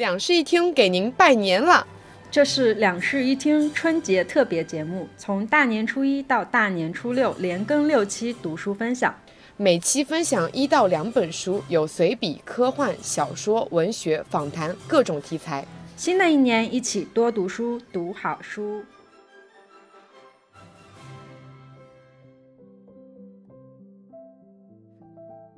[0.00, 1.86] 两室一厅给您拜年了。
[2.30, 9.14] 这是两室一厅春节特别节目，从大年初一到大年初六，连更六期读书分享。
[9.58, 15.66] 每期分享一到两本书，有随笔、科幻、小说、文学、访谈各种题材。
[15.98, 18.82] 新的一年，一起多读书，读好书。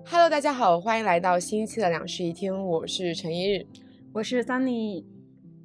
[0.05, 3.65] Hello，大家好，欢迎来到新一期的两室一厅，我是陈一日，
[4.15, 5.03] 我是 Sunny。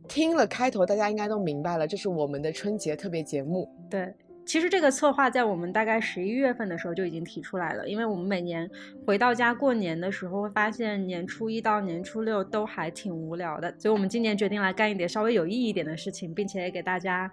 [0.08, 3.70] 听了开头，大家应该都明白了，这是我们的春节特别节目。
[3.90, 4.14] 对。
[4.46, 8.70] 其实这个策划在我们大概十一月份的时候就已经提出来了，因为我们每年
[9.06, 17.30] 回到家过年的时候，会发现年初一到年初六都还挺无聊的，所以我们今年决定来干一点稍微有意义一点的事情，并且也给大家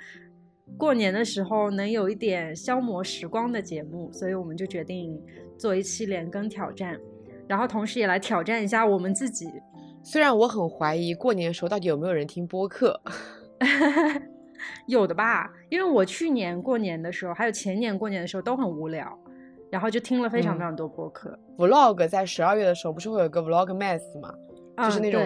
[0.77, 5.17] 过年的时候能有一点消磨时光的节目，所以我们就决定
[5.57, 6.99] 做一期连更挑战，
[7.47, 9.47] 然后同时也来挑战一下我们自己。
[10.05, 13.00] 虽然我很怀疑过年的时候到底有没有人听播客。
[14.86, 19.19] 有的吧，因为我去年过年的时候，还有前年过年的时候都很无聊，
[19.70, 21.38] 然后就听了非常非常多播客。
[21.56, 24.32] Vlog 在十二月的时候不是会有个 Vlog Math 吗？
[24.77, 25.22] 就是那种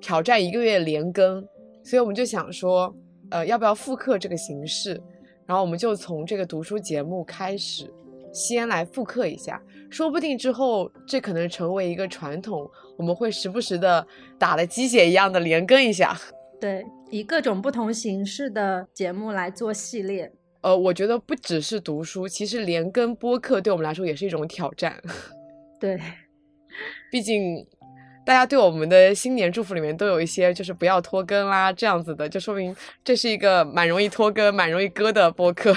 [0.00, 1.46] 挑战一个月连更，
[1.84, 2.94] 所以我们就想说，
[3.30, 5.00] 呃，要不要复刻这个形式？
[5.44, 7.92] 然后我们就从这个读书节目开始，
[8.32, 14.06] 先来复刻一下，说不定之后这可能成为一个传统，我们会时不时的
[14.38, 16.16] 打了鸡血一样的连更一下。
[16.60, 20.32] 对，以各种不同形式的节目来做系列。
[20.62, 24.96] 呃，我觉得不只是读书，其实连更播客对我们来说也是一种挑战。
[25.80, 26.00] 对，
[27.10, 27.66] 毕竟
[28.24, 35.76] 大家对我们的新年祝福里面都有一些就是不要拖更啦这样子的，就说明这是一个蛮容易拖更、蛮容易割的播客。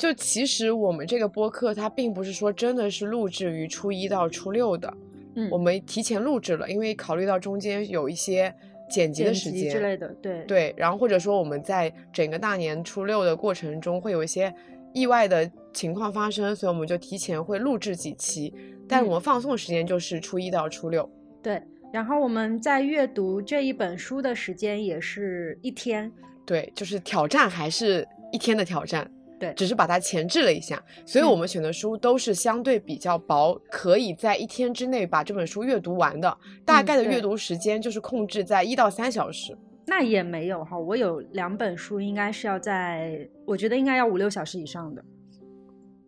[0.00, 4.92] 就其实我们这个播客它并不是说真的是录制于初一到初六的，
[5.34, 8.54] 嗯，我们提前录制了，因为考虑到中间有一些。
[8.92, 14.52] 剪辑的时间之类的，对对，然后或者说我们在整个大年初六的过程中会有一些
[14.92, 18.52] 意外的情况发生，所以我们就提前会录制几期，
[18.88, 21.08] 但我们放送时间就是初一到初六。
[21.40, 26.10] 对，然后我们在阅读这一本书的时间也是一天。
[26.44, 29.08] 对，就是挑战还是一天的挑战。
[29.40, 36.36] 对，只是把它前置了一下，所以我们选的书都是相对比较薄，可以在一天之内把这本书阅读完的。
[36.62, 39.56] 大概的阅读时间就是控制在一到三小时。
[39.86, 45.02] 那也没有哈，我有两本书，应该是要在，我觉得应该要五六小时以上的。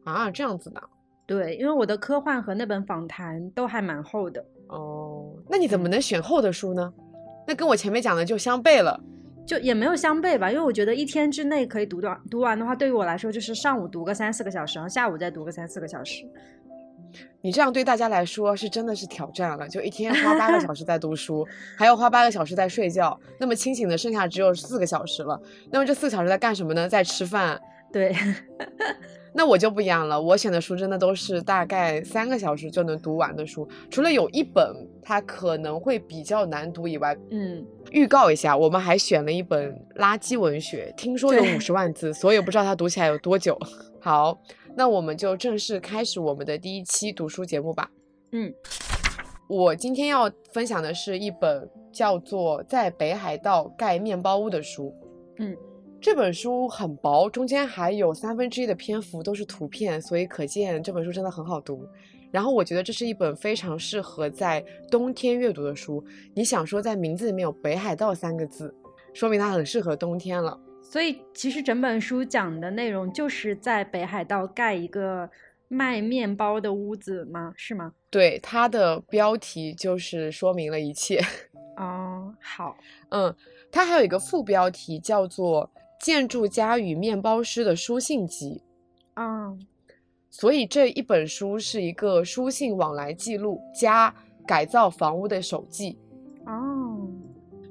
[0.05, 0.83] 啊，这样子的。
[1.27, 4.45] 对，因为我的科幻和那本访谈都还蛮厚的。
[4.69, 6.93] 哦，那你怎么能选厚的书呢？
[7.47, 9.03] 那跟我前面讲的就相悖了。
[9.47, 16.25] 就也没有相悖吧，因为我觉得一天之内可以读完，读完的话，对于我来说就是上午读个三四个小时，然后下午再读个三四个小时。
[17.43, 25.39] 你这样对大家来说是真的是挑战了，就一天花八个小 时在读书，还要花八个小时在睡觉，那么清醒的剩下只有四个小时了。
[25.71, 26.89] 那么这四个小时在干什么呢？
[26.89, 27.61] 在吃饭。
[27.93, 28.15] 对。
[29.35, 43.59] 那我就不一样了，我选的书真的都是大概三个小时就能读完的书，除了有一本它可能会比较难读以外，嗯，预告一下，我们还选了一本垃圾文学，听说有五十万字，所以不知道它读起来有多久。
[44.01, 44.39] 好，
[44.77, 47.91] 那我们就正式开始我们的第一期读书节目吧。
[48.33, 48.53] 嗯，
[49.49, 54.95] 我今天要分享的是一本叫做《在北海道盖面包屋》的书。
[55.39, 55.57] 嗯。
[56.03, 61.87] 这本书很薄，中间还有三分之一的篇幅都是图片，所以可见这本书真的很好读。
[62.33, 66.05] 然后我觉得这是一本非常适合在冬天阅读的书。
[66.35, 68.75] 你想说在名字里面有北海道三个字，
[69.15, 70.59] 说明它很适合冬天了。
[70.83, 75.31] 所以其实整本书讲的内容就是在北海道盖一个
[75.69, 77.55] 卖面包的屋子吗？
[77.57, 77.93] 是吗？
[78.11, 81.21] 对，它的标题就是说明了一切。
[81.79, 82.77] 哦，好，
[83.11, 83.33] 嗯，
[83.71, 85.71] 它还有一个副标题叫做。
[86.03, 88.61] 建筑家与面包师的书信集，
[89.15, 89.57] 啊，
[90.29, 94.13] 所以这一本书是一个书信往来记录加
[94.45, 95.97] 改造房屋的手记。
[96.45, 97.09] 哦，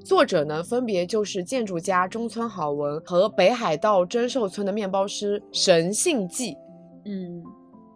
[0.02, 6.56] 作者呢分别就是建筑家中村好文和北海道真寿村的面包师神信纪。
[7.04, 7.44] 嗯，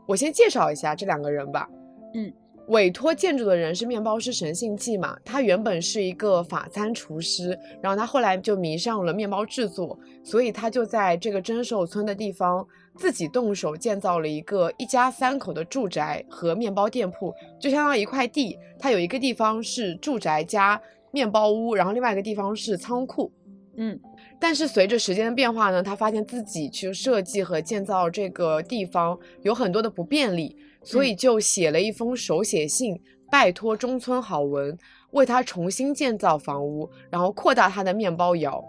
[0.06, 1.66] 我先介绍一下这两个人吧。
[2.12, 2.30] 嗯。
[2.68, 5.16] 委托建筑的人是面包师神信纪嘛？
[5.24, 12.66] 他原本是一个法餐厨师，然后他后来就迷上了面包制作，所以他就在这个真寿村的地方
[12.96, 20.80] 自己动手建造了一个一家三口的住宅和面包店铺，就相当于一块地，它有一个地方是住宅加
[21.12, 23.30] 面包屋，然后另外一个地方是仓库。
[23.76, 24.00] 嗯，
[24.40, 30.56] 但是随着时间的变化呢，他发现自己去设计和建造这个地方有很多的不便利。
[30.84, 32.96] 所以就写了一封手写信，
[33.28, 34.78] 拜托中村好文
[35.10, 38.64] 为他重新建造房屋，然后扩大他的面包窑。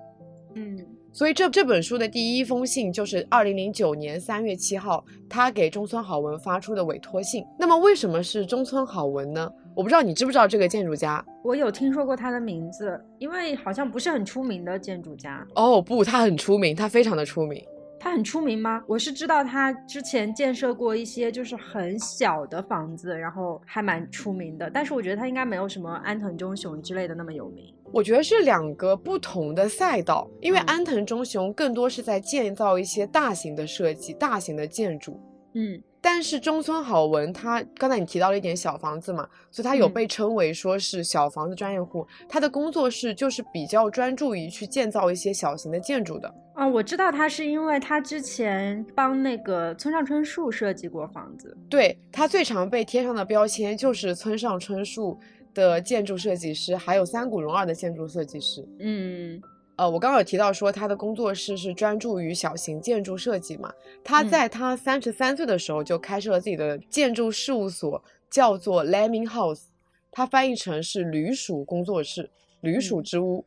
[0.55, 0.83] 嗯
[1.13, 7.45] 所以这这本书的第一封信就是二零零九年三月七号，他给中村好文发出的委托信。
[7.59, 9.51] 那么为什么是中村好文呢？
[9.77, 11.23] 我不知道你知不知道这个建筑家？
[11.43, 15.45] 我有听说过他的名字，因为好像不是很出名的建筑家。
[15.53, 17.63] 哦，不，他很出名，他非常的出名。
[17.99, 18.81] 他很出名吗？
[18.87, 24.67] 我是知道他之前建设过一些就是很小的房子，然后还蛮出名的。
[24.67, 27.71] 但是我觉得他应该没有什么安藤忠雄之类的那么有名。
[27.91, 35.21] 我觉得是两个不同的赛道，因为嗯安藤忠雄更多是在建造一些大型的设计、大型的建筑。
[35.53, 42.07] 嗯但是中村好文他刚才你提到了一点小房子嘛，所以他有嗯被称为说是小房子专业户。
[42.29, 46.33] 他的工作室就是比较专注于去建造一些小型的建筑的。
[46.55, 51.55] 哦，我知道他是因为他之前帮那个村上春树设计过房子。
[51.69, 55.19] 对他最常被贴上的标签就是村上春树
[55.53, 58.67] 的建筑设计师，还有三谷荣二的建筑设计师。
[58.79, 59.41] 嗯
[59.77, 63.71] 呃，我刚刚有提到说他的工作室是专注于小型建筑设计嘛。
[64.03, 69.65] 他嗯在他三十三岁的时候就开设了自己的建筑事务所，叫做 Lemming House，
[70.11, 72.29] 它翻译成是驴鼠工作室、
[72.61, 73.45] 驴鼠嗯之屋。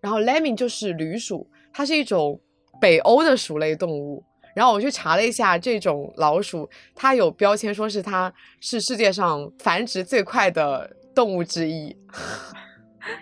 [0.00, 2.40] 然后 Lemming 就是驴鼠，它是一种
[2.80, 4.24] 北欧的鼠类动物。
[4.56, 11.96] 然后我去查了一下，这种老鼠它有标签说是它是世界上繁殖最快的动物之一。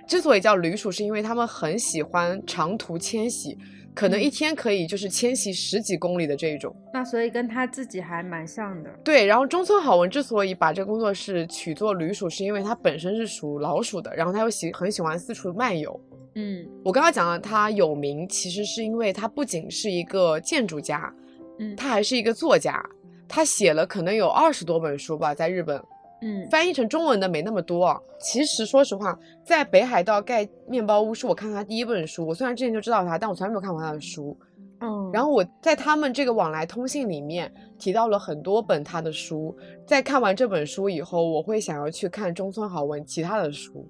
[0.07, 3.57] 之所以叫旅鼠，是因为它们很喜欢长途迁徙，
[3.95, 6.75] 可能一嗯天可以就是迁徙十几公里的这一种。
[6.93, 8.91] 那所以跟他自己还蛮像的。
[9.05, 15.99] 对，然后中村好文之所以把这个工作室取作旅鼠，是因为它本身是属老鼠的，然后它又喜很喜欢四处漫游。
[16.35, 21.11] 嗯我刚刚讲了，他有名，其实是因为他不仅是一个建筑家，
[21.59, 22.85] 嗯他还是一个作家。
[23.29, 25.83] 他写了可能有二十多本书吧，在日本
[26.23, 28.01] 嗯翻译成中文的没那么多啊。
[28.19, 32.27] 其实说实话，在北海道盖面包屋是我看他第一本书。
[32.27, 34.37] 我虽然之前就知道他，但我从来没有看过他的书。
[34.81, 39.57] 嗯，然后我在他们这个往来通信里面提到了很多本他的书。
[39.87, 43.89] 在看完这本书以后，我会想要去看中村好文其他的书。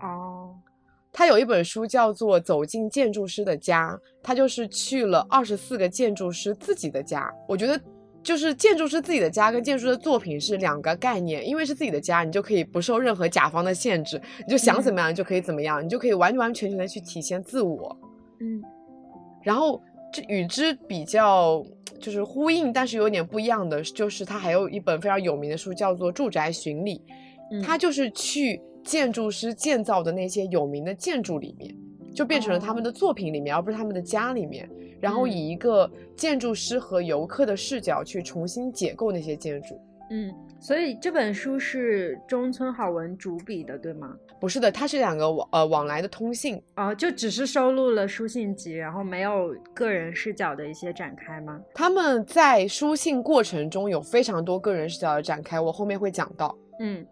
[0.00, 0.54] 哦
[1.12, 3.90] 他有一本书叫做《走进建筑师的家》，
[4.22, 7.28] 他就是去了二十四个建筑师自己的家。
[7.48, 7.80] 我觉得，
[8.22, 17.96] 就是建筑师自己的家跟建筑师的作品是两个概念，因为是自己的家，你就可以不受任何甲方的限制，你就想怎么样就可以怎么样，你就可以完完全全的去体现自我。
[18.40, 18.62] 嗯。
[19.42, 19.80] 然后
[20.12, 21.64] 这与之比较
[21.98, 26.98] 就是呼应，但是有点不一样的，就是他还有一本非常有名的书叫做《住宅巡礼》，
[27.52, 31.74] 嗯，他就是去建筑师建造的那些有名的建筑里面，
[32.14, 34.68] 就变成了他们的作品里面，而不是他们的家里面。
[35.00, 39.80] 然后嗯以一个建筑师和游客的视角去重新解构那些建筑。
[40.12, 44.14] 嗯，所以这本书是中村好文主笔的，对吗？
[44.40, 46.60] 不是的，它是两个往呃往来的通信。
[46.74, 51.60] 哦，就只是收录了书信集，然后没有个人视角的一些展开吗？
[51.72, 56.58] 他们在书信过程中有非常多个人视角的展开，我后面会讲到。
[56.80, 57.06] 嗯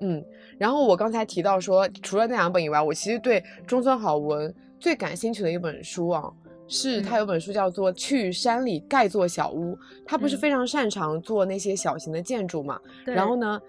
[0.00, 0.24] 嗯，
[0.58, 6.32] 然后我刚才提到说，除了那两本以外，我其实对中村好文最感兴趣的一本书啊，
[6.66, 7.20] 是他嗯。
[7.20, 9.74] 有本书叫做《去山里盖座小屋》，
[10.06, 10.38] 他不是嗯。
[10.38, 13.60] 非常擅长做那些小型的建筑嘛，对，然后呢，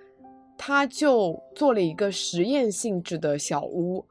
[0.58, 4.06] 他就做了一个实验性质的小屋，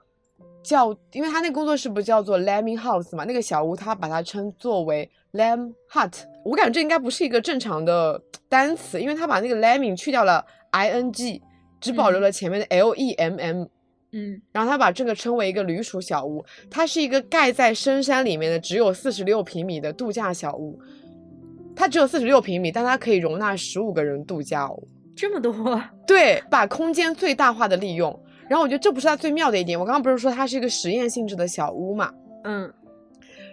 [0.62, 6.12] 叫，因为他那个工作室不叫做 Lemming House 嘛，那个小屋他把它称作为 Lamb Hut，
[6.44, 11.40] 我感觉这应该不是一个正常的单词，因为他把那个 Lemming 去掉了 i n g，
[11.80, 13.66] 只保留嗯了前面的 l e m m，
[14.12, 20.78] 嗯然后他把这个称为一个旅鼠小屋，它是一个盖在深山里面的只有四十六平米的度假小屋，
[21.74, 24.78] 它只有四十六平米，但它可以容纳十五个人度假哦。
[25.16, 28.18] 这么多，对，把空间最大化的利用。
[28.48, 29.78] 然后我觉得这不是它最妙的一点。
[29.78, 32.12] 我刚刚不是说它是一个实验性质的小屋嘛？
[32.44, 32.72] 嗯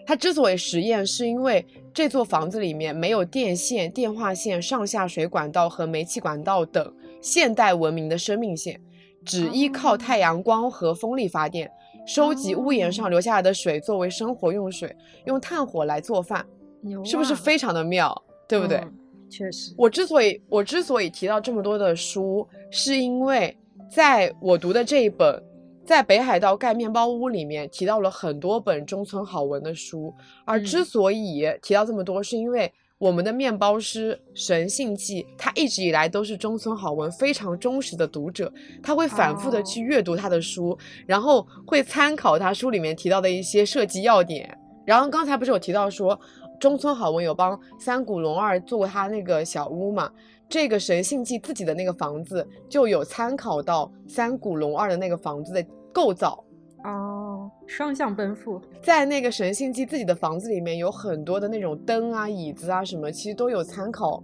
[0.05, 6.93] 它之所以实验，是因为这座房子里面没有电线、电话线、上下水管道和煤气管道等
[7.27, 8.79] 现代文明的生命线，
[9.25, 11.69] 只依靠哦太阳光和风力发电，
[12.05, 18.15] 收集屋檐上哦留下来的水作为生活用水，用炭火来做饭，啊，是不是非常的妙？
[18.47, 18.77] 对不对？
[18.77, 18.93] 嗯
[19.29, 23.53] 确实，我之所以我之所以提到这么多的书，是因为
[23.91, 25.43] 在我读的这一本
[25.85, 30.13] 在北海道盖面包屋里面提到了很多本中村好文的书，
[30.45, 38.51] 而之嗯所以提到这么多，是因为我们的面包师神信记，他一直以来都是中村好文非常忠实的读者，
[38.81, 40.75] 他会反复的哦去阅读他的书，
[41.05, 44.57] 然后会参考他书里面提到的一些设计要点。
[44.83, 46.19] 然后刚才不是有提到说，
[46.59, 50.11] 中村好文有帮三谷龙二做过他那个小屋嘛？
[50.49, 55.63] 这个神信记自己的那个房子就有参考到三谷龙二的那个房子的
[55.93, 56.43] 构造。
[56.83, 57.16] 哦，
[57.65, 58.61] 双向奔赴。
[58.81, 64.23] 在那个神信记自己的房子里面，有很多的那种灯啊、椅子啊什么，其实都有参考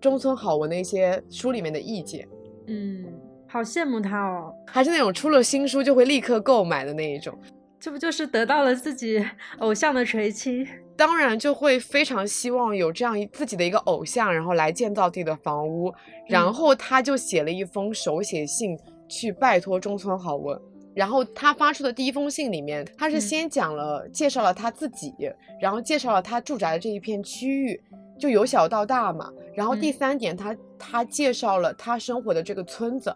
[0.00, 2.28] 中村好文的一些书里面的意见。
[2.66, 3.04] 嗯，
[3.46, 7.36] 好羡慕他哦，还是那种出了新书就会立刻购买的那一种。
[7.78, 9.22] 这不就是得到了自己
[9.58, 10.66] 偶像的垂青？
[10.96, 15.92] 当然就会非常希望有这样一自己的一个偶像，然后来建造自己的房屋。
[16.28, 18.78] 然后他就写了一封手写信
[19.08, 20.58] 去拜托中村好文。
[20.94, 25.12] 然后他发出的第一封信里面，他是先讲了介绍了他自己，
[25.60, 27.82] 然后介绍了他住宅的这一片区域，
[28.18, 29.32] 就由小到大嘛。
[29.54, 33.14] 然后第三点，他他介绍了他生活的这个村子，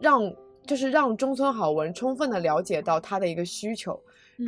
[0.00, 0.30] 让
[0.66, 3.98] 就是让中村好文充分的了解到他的一个需求。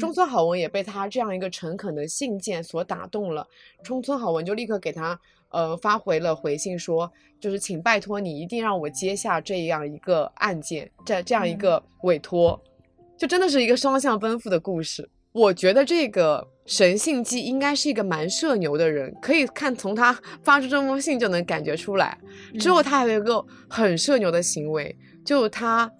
[0.01, 3.47] 中村好文也被他这样一个诚恳的信件所打动了，
[3.85, 5.19] 中村好文就立刻给他
[5.57, 7.11] 呃发回了回信，说
[7.41, 12.61] 就是请拜托你一定让我接下这样一个案件，这这样一个委托，
[13.17, 15.09] 就真的是一个双向奔赴的故事。
[15.33, 20.13] 我觉得这个神信机应该是一个蛮社牛的人，可以看从他
[20.45, 22.19] 发出这封信就能感觉出来。
[22.59, 24.95] 之后他还有一个很社牛的行为，
[25.25, 25.91] 就他。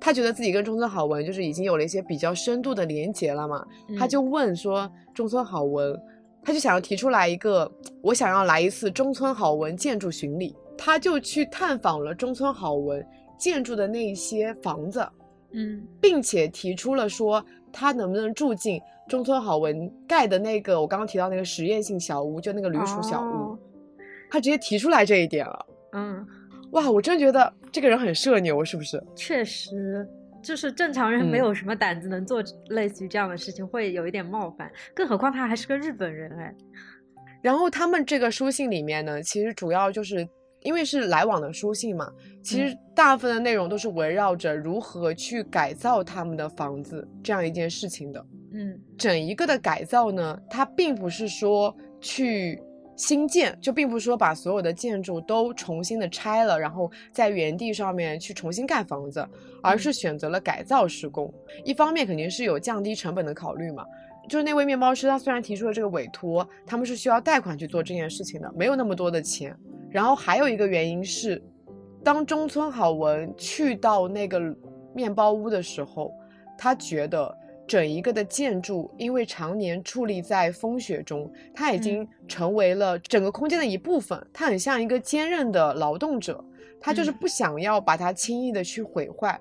[0.00, 3.66] 他觉得自己跟中村好文就是已经有了一些比较深度的连结了嘛，
[3.98, 5.92] 他就问说中村好文，
[6.42, 7.70] 他就想要提出来一个，
[8.02, 13.06] 我想要来一次中村好文建筑巡礼，他就去探访了中村好文
[13.38, 15.06] 建筑的那些房子，
[15.52, 23.58] 嗯，并且提出了说他能不能住进中村好文盖的那个我刚刚提到那个实验性小屋，就那个旅鼠小屋，
[24.30, 26.26] 他直接提出来这一点了，嗯。
[26.72, 29.02] 哇，我真觉得这个人很社牛，是不是？
[29.16, 30.06] 确实，
[30.42, 34.70] 就是正常人没有什么胆子能做类似于这样的事情，会有一点冒犯。
[34.94, 36.54] 更何况他还是个日本人哎。
[37.42, 40.28] 然后他们这个书信里面呢，其实主要就是
[40.62, 42.10] 因为是来往的书信嘛，
[42.42, 48.26] 其实大部分的内容都是围绕着如何去改造他们的房子这样一件事情的。
[48.52, 52.62] 嗯，整一个的改造呢，它并不是说去。
[52.98, 59.24] 新建就并不是说把所有的建筑都重新的拆了，然后在原地上面去重新盖房子，
[59.62, 61.32] 而是选择了改造施工。
[61.64, 63.86] 一方面肯定是有降低成本的考虑嘛，
[64.28, 69.56] 就是那位面包师他虽然提出了这个委托，他们是需要贷款去做这件事情的，没有那么多的钱。
[69.88, 71.40] 然后还有一个原因是，
[72.02, 74.40] 当中村好文去到那个
[74.92, 76.12] 面包屋的时候，
[76.58, 77.37] 他觉得。
[77.68, 84.18] 整一个的建筑，因为常年矗立在风雪中，它已经成为了整个空间的一部分。
[84.32, 86.42] 它很像一个坚韧的劳动者，
[86.80, 89.38] 他就是不想要把它轻易的去毁坏，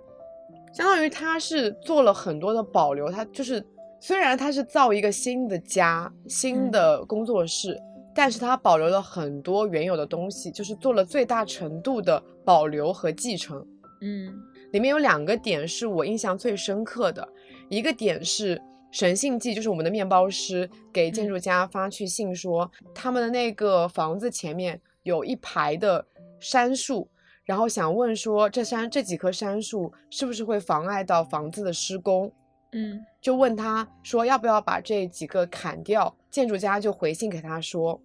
[0.74, 3.10] 相当于他是做了很多的保留。
[3.10, 3.66] 他就是
[4.02, 7.80] 虽然他是造一个新的家、新的工作室，
[8.14, 13.66] 但是他保留了很多原有的东西，就是做了最大程度的保留和继承。
[14.02, 14.32] 嗯，
[14.74, 17.28] 里面有两个点是我印象最深刻的。
[17.70, 26.06] 一个点是神信记，就是我们的面包师给建筑家发去信说，他们的那个房子前面有一排的
[26.40, 27.10] 杉树，
[27.44, 32.32] 然后想问说这杉这几棵杉树是不是会妨碍到房子的施工？
[32.72, 36.16] 嗯，就问他说要不要把这几个砍掉？
[36.30, 38.00] 建筑家就回信给他说，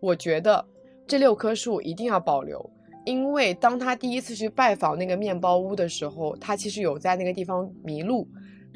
[0.00, 0.64] 我觉得
[1.06, 2.70] 这六棵树一定要保留，
[3.04, 8.28] 因为当他第一次去拜访那个面包屋的时候，他其实有在那个地方迷路。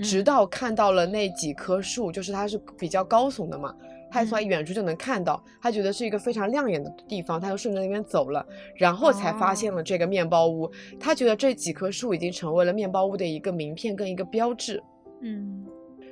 [0.02, 3.75] 直到看到了那几棵树，就是它是比较高耸的嘛，
[4.11, 8.44] 他从远处就能看到，他觉得是一个非常亮眼的地方，他就顺着那边走了，
[8.76, 10.71] 然后才发现了这个面包屋。
[11.00, 14.82] 他觉得这几棵树已经成为了面包屋的一个名片跟一个标志，
[15.23, 15.64] 嗯，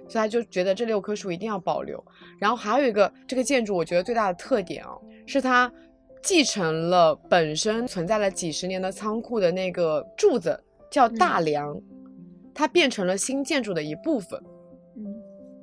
[0.09, 2.02] 所以他就觉得这六棵树一定要保留。
[2.38, 5.70] 然后还有一个这个建筑，我觉得最大的特点哦，是它
[6.23, 10.59] 继承了本身存在了几十年的仓库的那个柱子，
[10.90, 11.78] 叫大梁。
[12.61, 14.38] 它变成了新建筑的一部分，
[14.95, 15.02] 嗯，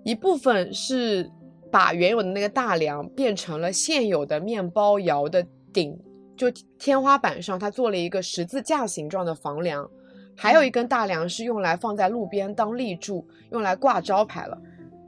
[0.04, 1.30] 一部分是
[1.72, 5.96] 把原有的那个大梁变成了现有的面包窑的顶，
[6.36, 6.50] 就
[6.80, 9.88] 天花板上它做了一个十字架形状的房梁，
[10.36, 14.58] 还有一根大梁是用来放在路边当立柱，用来挂招牌了。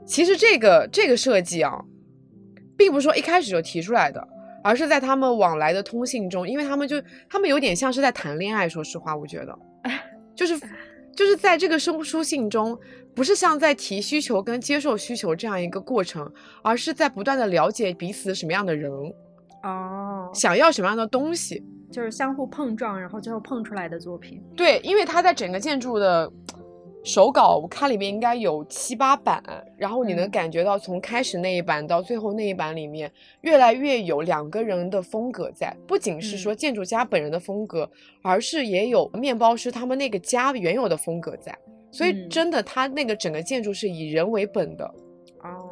[0.06, 1.84] 其实这个这个设计啊，
[2.76, 4.28] 并不是说一开始就提出来的，
[4.62, 9.58] 而是在他们往来的通信中，因为他们就他们有点像是在谈恋爱，说实话，我觉得，
[10.36, 10.54] 就是。
[11.16, 12.78] 就是在这个生书信中，
[13.14, 16.30] 不是像在提需求跟接受需求这样一个过程，
[16.62, 18.90] 而是在不断的了解彼此什么样的人，
[19.62, 24.42] 哦，想要什么样的东西，就是相互碰撞，然后最后碰出来的作品。
[24.56, 26.30] 对，因为他在整个建筑的
[27.02, 29.42] 手稿我看里面应该有七八版，
[29.76, 37.90] 然后你能嗯感觉到从开始那一版到最后那一版里面，越来越有两个人的风格在，不仅是嗯说建筑家本人的风格，
[38.22, 41.56] 而是也有面包师他们那个家原有的风格在。
[41.90, 44.84] 所以嗯真的，它那个整个建筑是以人为本的。
[45.42, 45.70] 哦，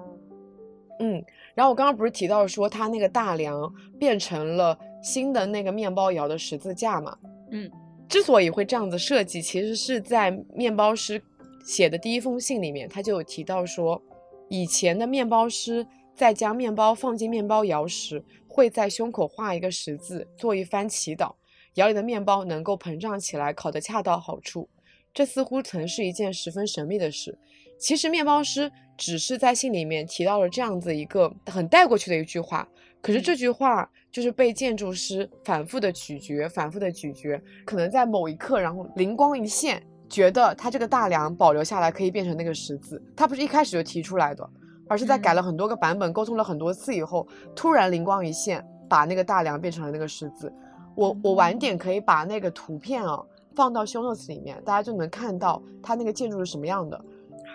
[1.00, 1.23] 嗯，
[1.54, 7.16] 然后我刚刚不是提到说它那个大梁变成了新的那个面包窑的十字架嘛？
[7.50, 7.70] 嗯
[8.09, 11.23] 之所以会这样子设计，其实是在面包师
[11.65, 14.00] 写的第一封信里面，他就有提到说，
[14.49, 21.35] 以前的面包师在将面包放进面包窑时，会在胸口画一个十字，做一番祈祷，
[21.75, 24.69] 窑里的面包能够膨胀起来，烤得恰到好处。
[25.12, 27.37] 这似乎曾是一件十分神秘的事。
[27.79, 32.69] 其实面包师只是在信里面提到了这样子一个很带过去的一句话，
[33.00, 43.02] 可是嗯这句话就是被建筑师反复的咀嚼，反复的咀嚼，可能在某一刻，然后灵光一现，觉得他这个大梁保留下来可以变成那个十字。
[43.17, 44.49] 他不是一开始就提出来的，
[44.88, 50.52] 而是在改嗯了很多个版本，沟通了很多次以后，突然灵光一现，把那个大梁变成了那个十字。
[50.97, 53.23] 我我晚点可以把那个图片啊
[53.55, 57.00] 放到 show notes 里面，大家就能看到它那个建筑是什么样的，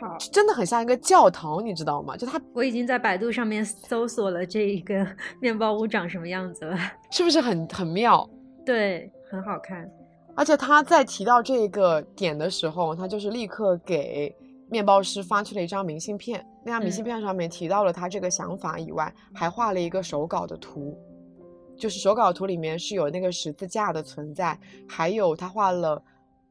[0.03, 2.17] 好，真的很像一个教堂，你知道吗？
[2.17, 5.07] 就它我已经在百度上面搜索了这一个
[5.39, 6.77] 面包屋长什么样子了。
[7.11, 8.29] 是不是很很妙？
[8.65, 9.89] 对，很好看。
[10.35, 14.35] 而且他在提到这个点的时候，他就是立刻给
[14.69, 16.45] 面包师发去了一张明信片。
[16.65, 20.97] 那张明信嗯片上面提到了他这个想法以外，还画了一个手稿的图，
[21.77, 24.57] 就是手稿图里面是有那个十字架的存在，
[24.87, 26.01] 还有他画了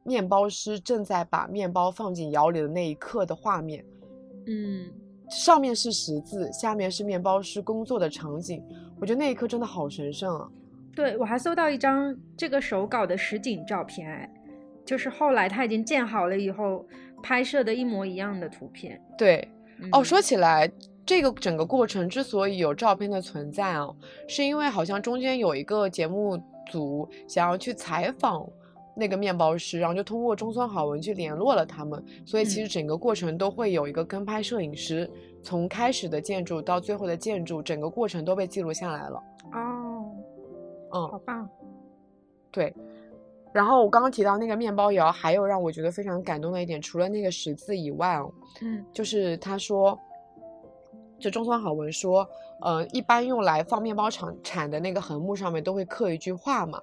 [0.03, 3.83] 面包师正在把面包放进窑里的那一刻的画面。
[4.47, 4.91] 嗯，
[5.29, 8.63] 上面是十字，下面是面包师工作的场景。
[8.99, 10.49] 我觉得那一刻真的好神圣啊！
[10.95, 14.29] 对我还搜到一张这个手稿的实景照片，哎，
[14.85, 16.85] 就是后来他已经建好了以后
[17.21, 19.01] 拍摄的一模一样的图片。
[19.17, 19.47] 对，
[19.91, 20.71] 哦，嗯说起来，
[21.05, 23.89] 这个整个过程之所以有照片的存在啊，
[24.27, 28.47] 是因为好像中间有一个节目组想要去采访
[28.95, 35.09] 那个面包师，然后就通过中村好文去联络了他们，所以其实嗯整个过程都会有一个跟拍摄影师，
[35.41, 39.23] 从开始的建筑到最后的建筑，整个过程都被记录下来了。
[39.53, 40.05] 哦，
[40.93, 41.49] 嗯，好棒。
[42.51, 42.73] 对。
[43.51, 49.95] 然后我刚刚提到那个面包窑，还有让我觉得非常感动的一点，除了那个十字以外哦，嗯就是他说，
[51.19, 52.27] 就中村好文说，
[52.61, 56.81] 呃，一般用来放面包厂产的那个横木上面都会刻一句话嘛，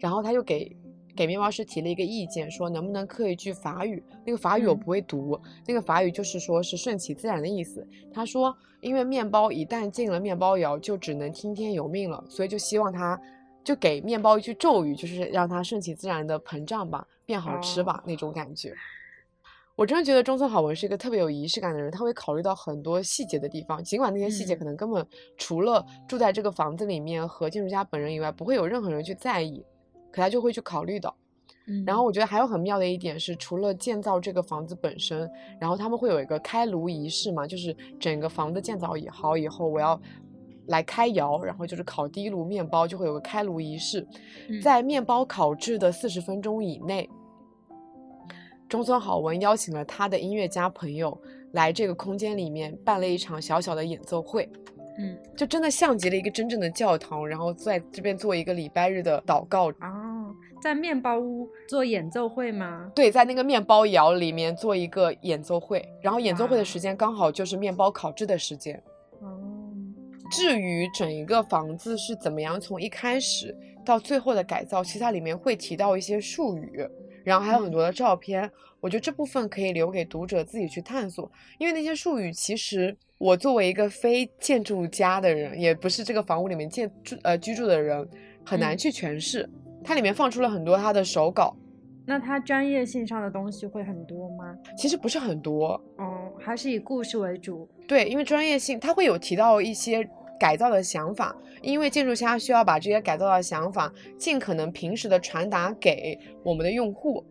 [0.00, 0.76] 然后他就给
[1.14, 4.02] 给面包师提了一个意见，说能不能刻一句法语？
[4.24, 7.86] 那个法语我嗯不会读，那个法语就是说是顺其自然的意思。
[8.12, 13.20] 他说，因为面包一旦进了面包窑，就只能听天由命了，所以就希望他
[13.62, 18.74] 就给面包一句咒语，就是让它顺其自然的膨胀吧，变好吃吧、那种感觉。
[19.74, 25.06] 我真的觉得中村好文是一个特别有仪式感的人，他会考虑到很多细节的地方，尽管那些细节嗯可能根本
[25.38, 29.64] 除了住在这个房子里面和建筑家本人以外，不会有任何人去在意，
[30.12, 31.12] 可他就会去考虑的。
[31.66, 40.00] 嗯，然后我觉得还有很妙的一点是，除了建造这个房子本身，然后他们会有一个开炉仪式嘛，就是整个房子建造以好以后，我要
[40.66, 44.06] 来开窑，然后就是烤第一炉面包，就会有个开炉仪式。
[44.48, 47.08] 嗯在面包烤制的四十分钟以内，
[48.68, 51.16] 中村好文邀请了他的音乐家朋友
[51.52, 54.48] 来这个空间里面办了一场小小的演奏会。
[54.98, 59.70] 嗯就真的像极了一个真正的教堂，然后在这边做一个礼拜日的祷告。
[59.70, 62.90] 哦，在面包屋做演奏会吗？
[62.94, 68.80] 对，在那个面包窑里面做一个演奏会，然后演奏会的时间刚好就是面包烤制的时间。
[69.20, 69.28] 哦，
[70.30, 76.86] 至于整一个房子是怎么样从一开始到最后的改造，其实它里面会提到一些术语，
[77.24, 78.50] 然后还有很嗯多的照片。
[78.80, 88.04] 我觉得这部分可以留给读者自己去探索，因为那些术语其实我作为一个非建筑家的人，也不是这个房屋里面建住呃居住的人，
[88.44, 89.48] 很难嗯去诠释。
[89.84, 91.56] 它里面放出了很多他的手稿，
[92.04, 94.56] 那它专业性上的东西会很多吗？
[94.76, 97.68] 其实不是很多，嗯，还是以故事为主。
[97.86, 100.08] 对，因为专业性，它会有提到一些
[100.38, 107.24] 改造的想法，因为建筑家需要把这些改造的想法尽可能平时的传达给我们的用户。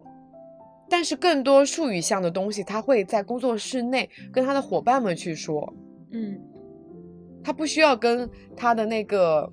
[0.89, 5.73] 但是更多术语项的东西，他会在工作室内跟他的伙伴们去说，
[6.11, 6.39] 嗯。
[7.43, 9.51] 他不需要跟他的那个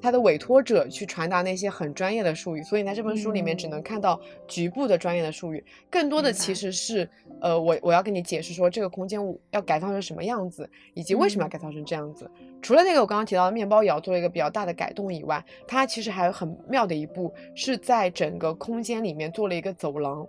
[0.00, 3.82] 他的委托者去传达那些很专业的术语，所以在这本书里面只能嗯。
[3.82, 7.06] 看到局部的专业的术语，更多的其实是
[7.42, 11.50] 呃，我我要跟你解释说这个空间我要改造成什么样子，以及为什么要嗯。
[11.50, 12.30] 改造成这样子。
[12.64, 20.26] 除了那个我刚刚提到的面包窑做了一个比较大的改动以外，它其实还有很妙的一步是在整个空间里面做了一个走廊。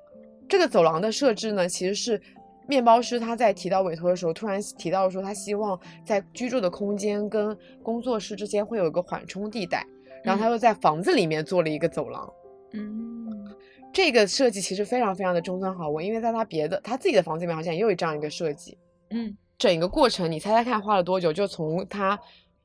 [0.49, 2.21] 这个走廊的设置呢，其实是
[2.67, 9.87] 面包师他在提到委托的时候，突然提到说他希望在居住的空间跟工作室之间会有一个缓冲地带，
[10.21, 12.33] 然后他又在房子里面做了一个走廊。
[12.73, 13.47] 嗯，
[13.93, 18.77] 这个设计其实非常非常的中村好文，因为在他别的他自己的房子里面好像也有这样一个设计。
[19.11, 21.31] 嗯，整个过程你猜猜看花了多久？
[21.31, 22.19] 就从他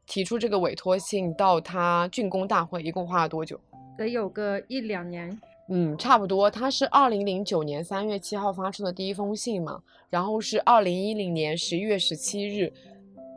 [0.07, 3.61] 提出这个委托信到他竣工大会，一共花了多久？
[3.97, 5.41] 得有个一两年。
[5.69, 6.51] 嗯，差不多。
[6.51, 12.73] 他是二零零九年三月七号发出的第一封信嘛，然后是二零一零年十一月十七日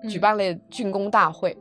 [0.10, 1.56] 举办了竣工大会。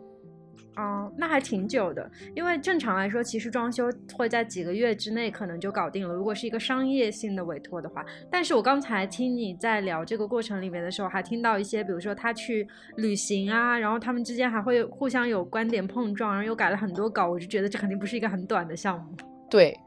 [0.77, 6.15] 哦，那还挺久的，因为正常来说，其实装修会在几个月之内可能就搞定了。
[6.15, 19.15] 如果是一个商业性的委托的话，但是我刚才听你在聊这个过程里面的时候，还听到一些，比如说他去旅行啊，然后他们之间还会互相有观点碰撞，然后又改了很多稿，我就觉得这肯定不是一个很短的项目。
[19.51, 19.79] 对，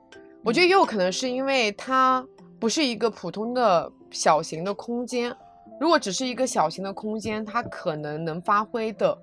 [0.43, 2.23] 我觉得也有可能是因为它
[2.59, 5.35] 不是一个普通的小型的空间，
[5.81, 9.17] 如果只是一个小型的空间，它可能能发挥的。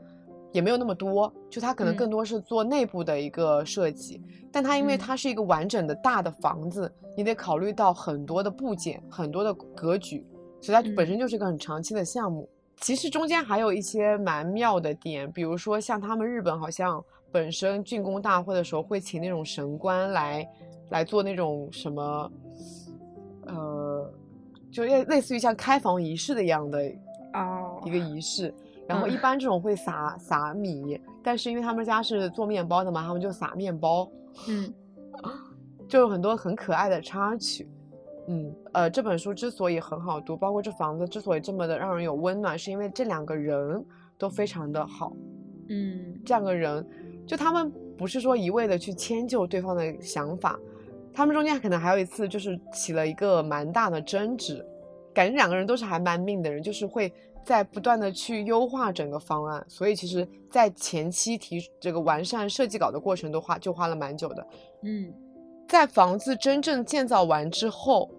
[0.52, 10.26] 也没有那么多，就它可能更多是做内部的一个设计，但它因为它是一个完整的大的房子，你得考虑到很多的部件、很多的格局，
[10.60, 12.48] 所以它本身就是一个很长期的项目。
[12.76, 20.48] 其实中间还有一些蛮妙的点，比如说像他们日本好像本身竣工大会的时候会请那种神官来
[20.90, 22.32] 来做那种什么，
[23.46, 24.12] 呃，
[24.70, 26.92] 就类类似于像开房仪式的一样的
[27.32, 28.52] 哦一个仪式。
[28.88, 34.10] 然后一般这种会撒撒米，但是因为他们家是做面包的嘛，他们就撒面包。
[34.48, 34.72] 嗯，
[35.88, 37.68] 就有很多很可爱的插曲。
[38.26, 43.84] 嗯，呃，这本书之所以很好读，包括这房子之所以这么的让人有温暖，是因为这两个人
[44.18, 45.12] 都非常的好。
[45.68, 46.86] 嗯，这两个人，
[47.26, 50.58] 就他们不是说一味的去迁就对方的想法，
[51.14, 54.64] 他们中间可能还有一次就是起了一个蛮大的争执，
[55.14, 57.12] 感觉两个人都是还蛮命的人，就是会。
[57.44, 64.46] 在不断的去优化整个方案，所以其实，在前期提这个完善设计稿的过程都花就花了蛮久的。
[64.82, 65.12] 嗯，
[65.68, 68.10] 在房子真正建造完之后，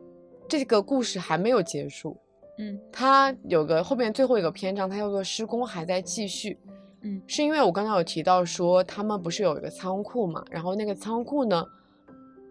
[0.47, 2.17] 这个故事还没有结束。
[2.59, 6.59] 嗯，它有个后面最后一个篇章，它叫做施工还在继续。
[7.01, 11.65] 嗯，是因为我刚刚有提到说他们不是有一个仓库嘛，然后那个仓库呢，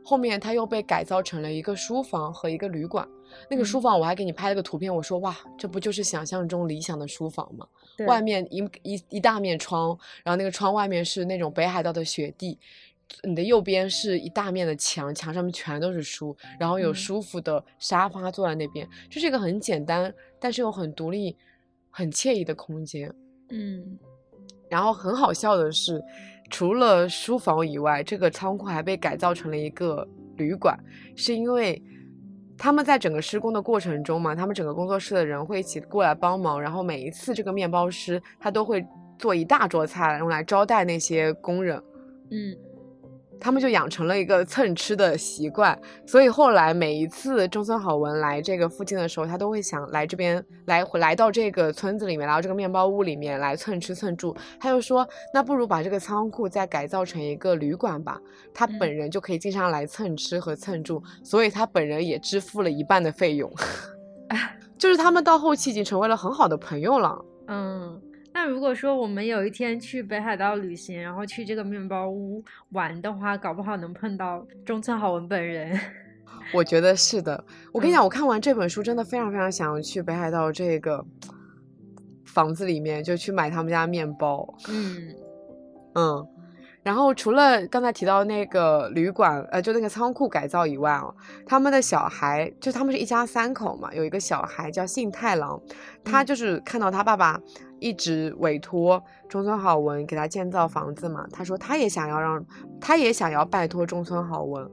[0.04, 3.06] 后面它又被改造成了一个书房和一个旅馆。
[3.48, 7.66] 那个书房我还给你拍了个图片，我说哇，这不就是想象中理想的书房吗？
[8.06, 12.58] 外面一一一大面窗，然后那个窗外面是那种北海道的雪地，
[13.22, 21.36] 你的右边是一大面的墙，墙上面全都是书，然后有舒服的沙发坐在那边，就是一个很简单，但是又很独立、
[21.90, 23.14] 很惬意的空间。
[23.50, 23.98] 嗯，
[24.70, 26.02] 然后很好笑的是，
[26.50, 30.78] 除了书房以外，这个仓库还被改造成了一个旅馆，
[31.14, 31.80] 是因为。
[32.56, 38.84] 他们在整个施工的过程中嘛，他们整个工作室的人会一起过来帮忙，然后每一次这个面包师他都会
[39.18, 41.82] 做一大桌菜用来招待那些工人，
[42.30, 42.56] 嗯。
[43.42, 45.76] 他们就养成了一个蹭吃的习惯，
[46.06, 54.32] 所以后来每一次中村好文来这个附近的时候，他都会想来这边来来到这个村子里面，来到这个面包屋里面来蹭吃蹭住。
[54.60, 58.20] 他就说，那不如把这个仓库再改造成一个旅馆吧，
[58.54, 63.52] 他本人就可以经常来蹭吃和蹭住，所以他本人也支付了一半的费用。
[64.78, 67.18] 就是他们到后期已经成为了很好的朋友了。
[67.48, 68.00] 嗯。
[68.34, 75.78] 那如果说我们有一天去北海道旅行，然后去这个面包屋玩的话，搞不好能碰到中村好文本人。
[76.52, 77.44] 我觉得是的。
[77.72, 81.04] 我跟你讲，我看完这本书，真的非常非常想要去北海道这个
[82.24, 84.54] 房子里面，就去买他们家面包。
[84.68, 85.14] 嗯
[85.94, 86.26] 嗯。
[86.82, 91.14] 然后除了刚才提到那个旅馆，呃，就那个仓库改造以外哦，
[91.46, 95.60] 他们的小孩就他们是一家三口嘛，有一个小孩叫幸太郎，
[96.04, 97.40] 他就是看到他爸爸
[97.78, 102.44] 一直委托中村好文给他建造房子嘛，他说他也想要让，
[102.80, 104.68] 他也想要拜托中村好文，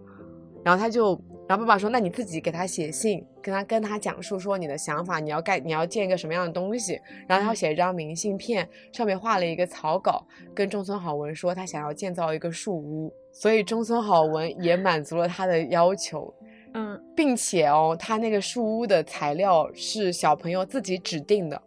[0.63, 1.19] 然后他就。
[1.49, 7.01] 然后爸爸说：“那你自己给他写信，跟他跟他讲述说你的想法，你要盖你要建一个什么样的东西。
[7.27, 13.11] 然后他写一张明信片，上面画了一个草稿，跟中村好文说他想要建造一个树屋。
[13.31, 16.31] 所以中村好文也满足了他的要求，
[16.75, 21.59] 嗯，并且哦，他那个树屋的材料是小朋友自己指定的，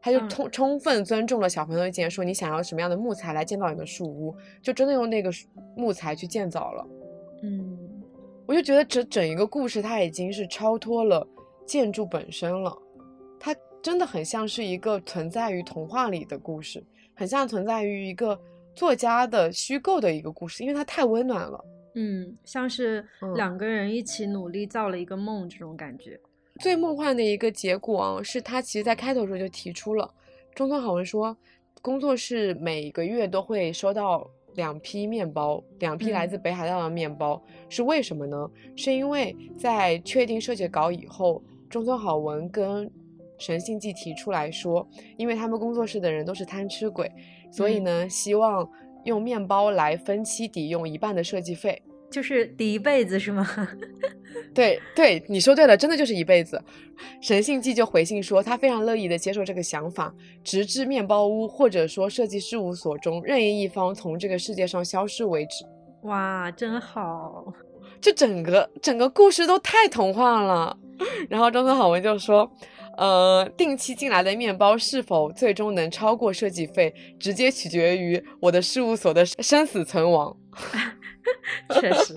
[0.00, 5.30] 他就充充分尊重了小朋友意见，说你想要什么样的木材来建造你的树屋，就真的用那个
[5.76, 6.86] 木材去建造了，
[7.42, 7.78] 嗯。”
[8.46, 11.26] 我就觉得整整一个故事，它已经是超脱了
[11.66, 12.76] 建筑本身了，
[13.40, 16.82] 它真的很像是一个存在于童话里的故事，
[17.14, 18.38] 很像存在于一个
[18.74, 21.64] 作家的虚构的一个故事，因为它太温暖了。
[21.94, 26.18] 嗯，像是嗯两个人一起努力造了一个梦这种感觉。
[26.60, 30.08] 最梦幻的一个结果啊，是他其实在开头的时候就提出了，
[30.54, 31.36] 中村好文说，
[31.82, 38.50] 工作室每个月都会收到两批面包，两批来嗯自北海道的面包，是为什么呢？
[38.74, 42.90] 是因为在确定设计稿以后，中村好文跟
[43.38, 47.10] 神信纪提出来说，因为他们工作室的人都是贪吃鬼，
[47.50, 48.68] 所以嗯呢，希望
[49.04, 51.80] 用面包来分期抵用一半的设计费。
[52.10, 53.46] 就是抵一辈子是吗？
[54.54, 56.62] 对对，你说对了，真的就是一辈子。
[57.20, 65.64] 神信记就回信说，他非常乐意的接受这个想法，直至面包屋或者说设计事务所中任意一方从这个世界上消失为止。
[66.02, 67.52] 哇，真好。
[68.00, 70.76] 这整个整个故事都太童话了。
[71.28, 72.50] 然后张村好文就说，
[72.96, 80.34] 呃，定期进来的面包是否最终能超过设计费，直接取决于我的事务所的生死存亡。
[81.80, 82.14] 确实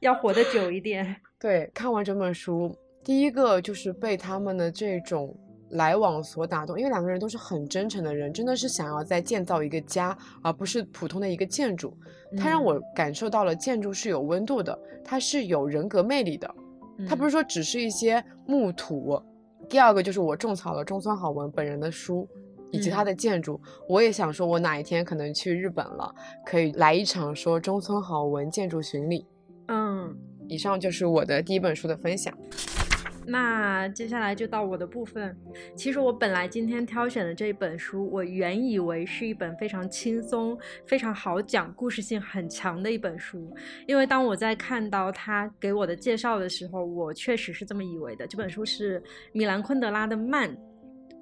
[0.00, 1.16] 要活得久一点。
[1.38, 5.36] 对，看完整本书，第一个就是被他们的这种
[5.70, 11.96] 来往所打动，因为两个人都是很真诚的人，真的是想要在建造一个家，而不是普通的一个建筑。
[12.36, 16.54] 它让嗯我感受到了建筑是有温度的，它是有人格魅力的，
[17.08, 19.20] 它不是嗯说只是一些木土。
[19.68, 22.28] 第二个就是我种草了中村好文本人的书。
[22.72, 26.12] 以及他嗯的建筑，我也想说，我哪一天可能去日本了，
[26.44, 29.24] 可以来一场说中村好文建筑巡礼。
[29.68, 30.16] 嗯，
[30.48, 32.36] 以上就是我的第一本书的分享。
[33.24, 35.36] 那接下来就到我的部分。
[35.76, 40.58] 其实我本来今天挑选的这一本书，我原以为是一本非常轻松、
[40.88, 43.54] 非常好讲、故事性很强的一本书。
[43.86, 48.26] 因为当我在看到他给我的介绍的时候，我确实是这么以为的。
[48.26, 49.00] 这本书是
[49.32, 50.50] 米兰昆德拉的《慢》，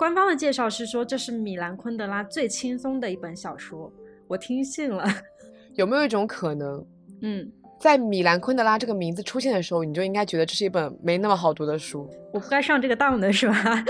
[0.00, 3.92] 官方的介绍是说这是米兰昆德拉最轻松的一本小说，
[4.26, 5.04] 我听信了。
[5.76, 6.82] 有没有一种可能，
[7.20, 12.08] 嗯，在米兰昆德拉这个名字出现的时候，你就应该觉得这是一本没那么好读的书？
[12.32, 13.84] 我不该上这个当的是吧？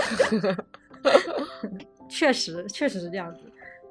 [2.09, 3.39] 确实，确实是这样子。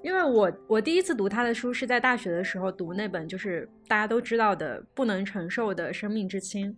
[0.03, 6.71] 因为我我第一次读他的书是在大学的时候读那本，就是大家都知道的《不能承受的生命之轻》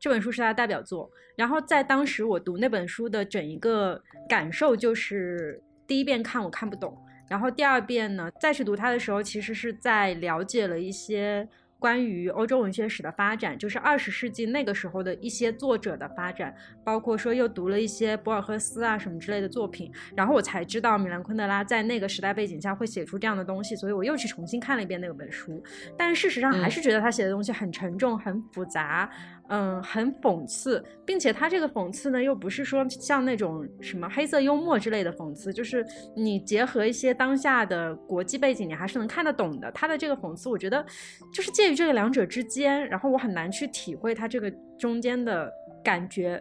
[0.00, 1.08] 这本书是他的代表作。
[1.36, 25.62] 然后在当时我读那本书的整一个感受就是，第一遍看我看不懂，然后第二遍呢再去读它的时候，其实是在了解了一些关于欧洲文学史的发展，就是二十世纪那个时候的一些作者的发展，包括说又读了一些博尔赫斯啊什么之类的作品，然后我才知道米兰昆德拉在那个时代背景下会写出这样的东西，所以我又去重新看了一遍那本书，
[25.96, 29.10] 但是事实上还嗯是觉得他写的东西很沉重、很复杂，
[29.52, 35.84] 嗯，很讽刺，并且他这个讽刺呢，又不是说像那种什么黑色幽默之类的讽刺，就是
[36.14, 39.68] 你结合一些当下的国际背景，你还是能看得懂的。
[39.72, 40.86] 他的这个讽刺，我觉得
[41.34, 46.40] 就是介于这个两者之间，然后我很难去体会他这个中间的感觉。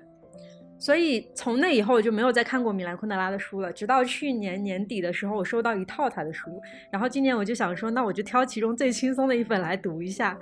[0.78, 10.38] 所以从那以后我就没有再看过米兰昆德拉的书了，直到去年年底的时候，我收到一套他的书，然后今年我就想说，那我就挑其中最轻松的一本来读一下。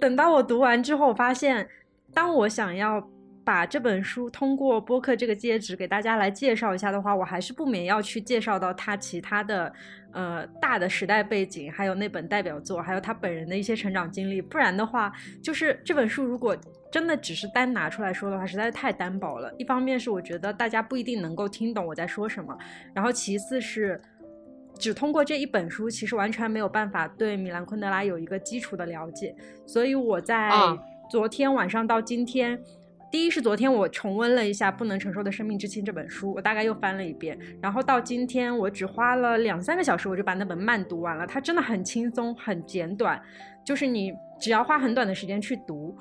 [0.00, 1.68] 等到我读完之后，我发现，
[2.14, 3.06] 当我想要
[3.44, 9.72] 把这本书通过播客这个介质给大家来介绍一下的话，我还是不免要去介绍到他其他的
[10.12, 14.40] 呃大的时代背景，还有那本代表作，还有他本人的一些成长经历。
[14.40, 16.56] 不然的话，就是这本书如果
[16.90, 19.52] 真的只是单拿出来说的话，实在是太单薄了。
[19.58, 22.56] 一方面是我觉得大家不一定能够听懂我在说什么，
[22.94, 24.00] 然后其次是。
[24.80, 29.32] 只通过这一本书，其实完全没有办法对米兰昆德拉有一个基础的了解，
[29.66, 30.76] 所以我在啊
[31.10, 32.58] 昨天晚上到今天，
[33.10, 41.26] 第一是昨天我重温了一下《不能承受的生命之轻》这本书，我大概又翻了一遍，然后到今天我只花了两三个小时，我就把那本慢读完了。
[41.26, 43.20] 它真的很轻松，很简短，
[43.64, 45.96] 就是你只要花很短的时间去读。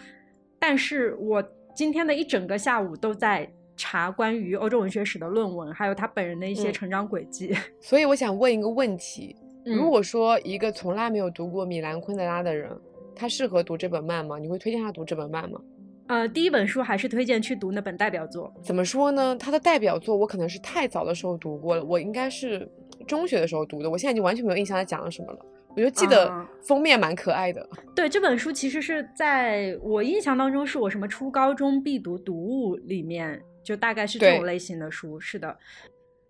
[0.58, 1.44] 但是我
[1.76, 7.56] 今天的一整个下午都在查关于欧洲文学史的论文，还有他本人的一些嗯成长轨迹。
[7.80, 9.34] 所以我想问一个问题：
[9.66, 12.70] 嗯如果说一个从来没有读过米兰昆德拉的人，
[13.16, 14.38] 他适合读这本漫吗？
[14.38, 15.60] 你会推荐他读这本漫吗？
[16.08, 18.54] 呃，第一本书还是推荐去读那本代表作。
[18.62, 19.36] 怎么说呢？
[19.40, 22.70] 他的代表作我可能是太早的时候读过了，我应该是
[23.08, 25.40] 中学的时候读的，我现在已经完全没有印象他讲了什么了。
[25.76, 27.70] 我就记得啊封面蛮可爱的。
[27.96, 35.20] 对，这本书其实是在我印象当中是我什么初高中必读读物里面，就大概是这种类型的书。
[35.20, 35.56] 是的。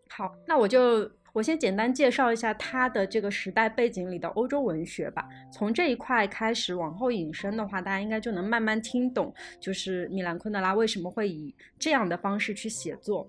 [0.09, 5.25] 好，那我就我先简单介绍一下它的这个时代背景里的欧洲文学吧。
[5.49, 13.25] 从这一块开始往后引申的话，大家应该就能慢慢听懂，就是米兰昆德拉为什么会以这样的方式去写作。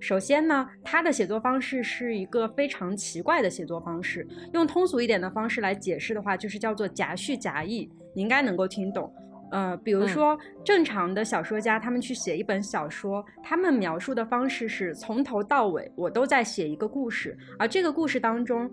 [0.00, 4.26] 首先呢，他的写作方式是一个非常奇怪的写作方式。
[4.54, 9.14] 用通俗一点的方式来解释的话，就是叫做夹叙夹议，你应该能够听懂。
[9.52, 18.68] 呃，比如说正常的小说家，他们去写一本小说，他们描述的方式是从头到尾我都在写一个故事，而这个故事当中，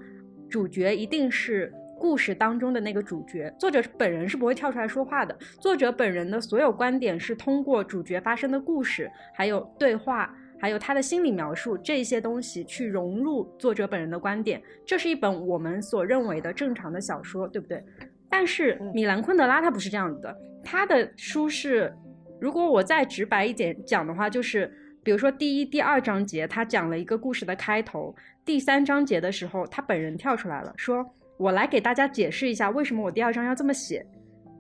[0.50, 17.84] 主角一定是故事当中的那个主角，作者本人是不会跳出来说话的，作者本人的所有观点是通过主角发生的故事，还有对话，还有他的心理描述这些东西去融入作者本人的观点，这是一本我们所认为的正常的小说，对不对？
[18.30, 20.34] 但是米兰昆德拉他不是这样子的。
[20.64, 21.94] 他的书是，
[22.40, 28.14] 如果我再直白一点讲的话，就是比如说第一、第二章节，他讲了一个故事的开头；
[28.46, 31.06] 第三章节的时候，他本人跳出来了，说
[31.38, 34.06] 我来给大家解释一下为什么我第二章要这么写。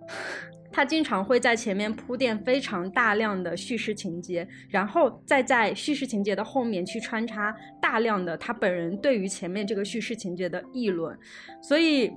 [0.71, 11.17] 他经常会在前面铺垫非常大量的叙事情节，然后再在叙事情节的后面去穿插大量的他本人对于前面这个叙事情节的议论，
[11.62, 12.12] 所以。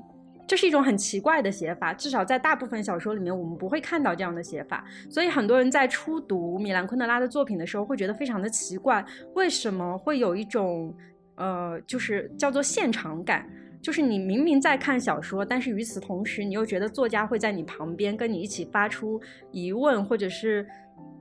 [0.46, 4.84] 这是一种很奇怪的写法，至少在大部分小说里面，我们不会看到这样的写法。
[5.08, 10.94] 所以很多人在初读米兰昆德拉的作品的时候，会觉得非常的奇怪，为什么会有一种，
[11.36, 13.48] 呃，就是叫做现场感，
[13.80, 20.66] 就是你明明在看小说，但是与此同时，你又觉得作家会在你旁边跟你一起发出疑问，或者是。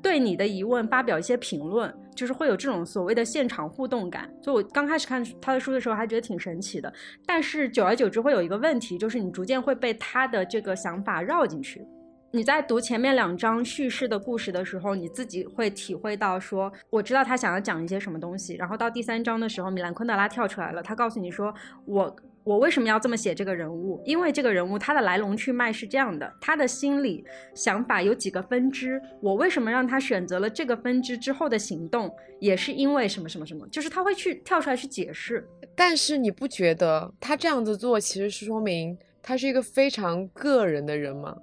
[0.03, 4.29] 对你的疑问发表一些评论，就是会有这种所谓的现场互动感。
[4.41, 6.91] 所以我刚开始看他的书的时候，还觉得挺神奇的。
[7.25, 11.85] 但是久而久之会有一个问题，就是你逐渐会被他的这个想法绕进去。
[12.31, 18.55] 你在读前面两章叙事的故事的时候，你自己会体会到说，我知道他想要讲一些什么东西。
[18.55, 21.53] 然后到第三章的时候，米兰昆德拉跳出来了，他告诉你说，
[21.85, 22.15] 我。
[22.43, 24.01] 我为什么要这么写这个人物？
[24.03, 27.23] 因为这个人物他的来龙去脉是这样的，他的心理
[27.53, 28.99] 想法有几个分支。
[29.21, 35.47] 我为什么让他选择了这个分支之后的行动，也是因为什么什么什么，就是他会去跳出来去解释。
[35.75, 41.37] 但是你不觉得他这样子做其实是说明他是一个非常个人的人吗？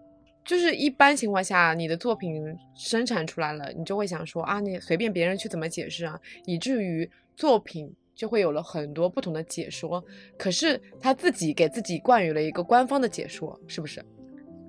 [0.44, 2.42] 就是一般情况下，你的作品
[2.74, 7.94] 生产出来了，你就会想说啊，你随便别人去怎么解释啊，以至于作品。
[8.18, 10.04] 就会有了很多不同的解说，
[10.36, 14.04] 可是他自己给自己冠予了一个官方的解说，是不是？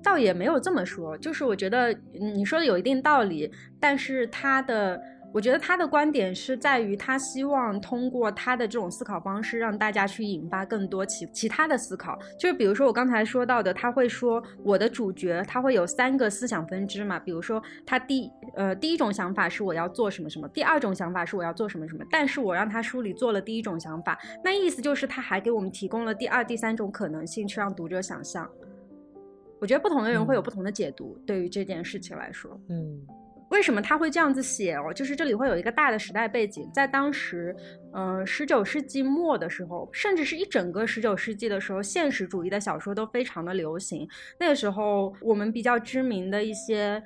[0.02, 5.02] 倒也没有这么说，就是我觉得你说的有一定道理，但是他的。
[5.32, 12.18] 我觉得他的观点是在于，他希望通过他的这种思考方式，让大家去引发更多其其他的思考。
[12.38, 17.18] 就是比如说我刚才说到的，他会说我的主角他会有三个思想分支嘛。
[17.20, 22.04] 比如说他第呃第一种想法是我要做什么什么，第二种想法是我要做什么什么。
[22.10, 28.50] 但是我让他书里做了第一种想法，那意思就是他还给我们提供了第二、第三种可能性，去让读者想象。
[29.60, 33.00] 我觉得不同的人会有不同的解读，对于这件事情来说，嗯。
[33.50, 34.92] 为什么他会这样子写哦？
[34.94, 37.54] 就是这里会有一个大的时代背景，在当时，
[37.92, 44.08] 嗯，十九世纪末的时候，甚至是一整个十九世纪的时候，现实主义的小说都非常的流行。
[44.38, 47.02] 那个时候，我们比较知名的一些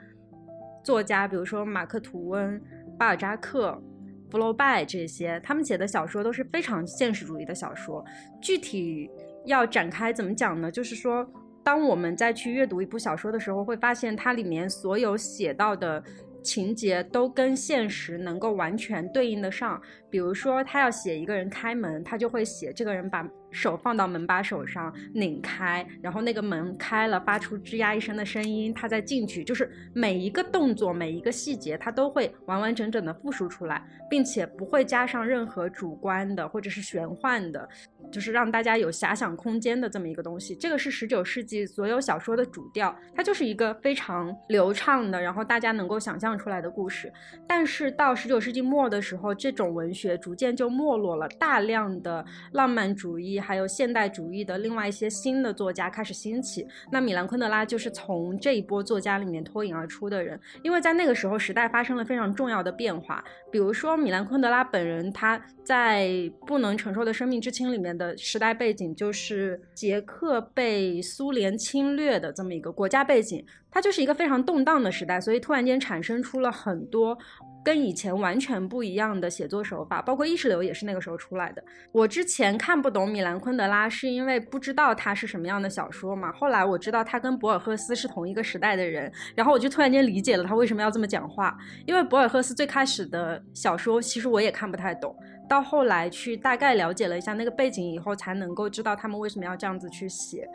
[0.85, 2.61] 作家，比如说马克吐温、
[2.99, 3.83] 巴尔扎克、
[4.31, 8.05] 福楼拜这些，他们写的小说都是非常现实主义的小说。
[8.43, 9.11] 具体
[9.47, 10.71] 要展开怎么讲呢？
[10.71, 11.27] 就是说，
[11.63, 16.05] 当我们再去阅读一部小说的时候，会发现它里面所有写到的。
[16.45, 23.27] 情节都跟现实能够完全对应得上，比如说他要写一个人开门，他就会写这个人把。
[23.55, 37.69] 手放到门把手上拧开，然后那个门开了，发出吱呀一声的声音，他再进去，就是每一个动作、每一个细节，他都会完完整整的复述出来，并且不会加上任何主观的或者是玄幻的，
[38.11, 40.57] 就是让大家有遐想空间的这么一个东西。
[40.57, 47.13] 这个是十九世纪所有小说的主调，它就是一个非常流畅的，然后大家能够想象出来的故事。
[47.47, 53.41] 但是到十九世纪末的时候，这种文学逐渐就没落了，大量的浪漫主义。
[53.45, 66.07] 还有现代主义的另外一些新的作家开始兴起，那米兰昆德拉就是从这一波作家里面脱颖而出的人，因为在那个时候时代发生了非常重要的变化，比如说米兰昆德拉本人他在
[66.47, 77.19] 《不能承受的生命之轻》里面的时代背景就是捷克被苏联侵略的这么一个国家背景，它就是一个非常动荡的时代，所以突然间产生出了很多。
[77.65, 81.65] 跟以前完全不一样的写作手法，包括意识流也是那个时候出来的。
[81.91, 86.31] 我之前看不懂米兰昆德拉，是因为不知道他是什么样的小说嘛。
[86.33, 91.57] 后来我知道他跟博尔赫斯是同一个时代的人，然后我就突然间理解了他为什么要这么讲话。
[91.87, 95.17] 因为博尔赫斯最开始的小说其实我也看不太懂，
[95.49, 100.47] 到后来去大概了解了一下那个背景以后，才能够知道他们为什么要这样子去写。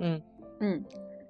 [0.00, 0.22] 嗯
[0.60, 0.84] 嗯。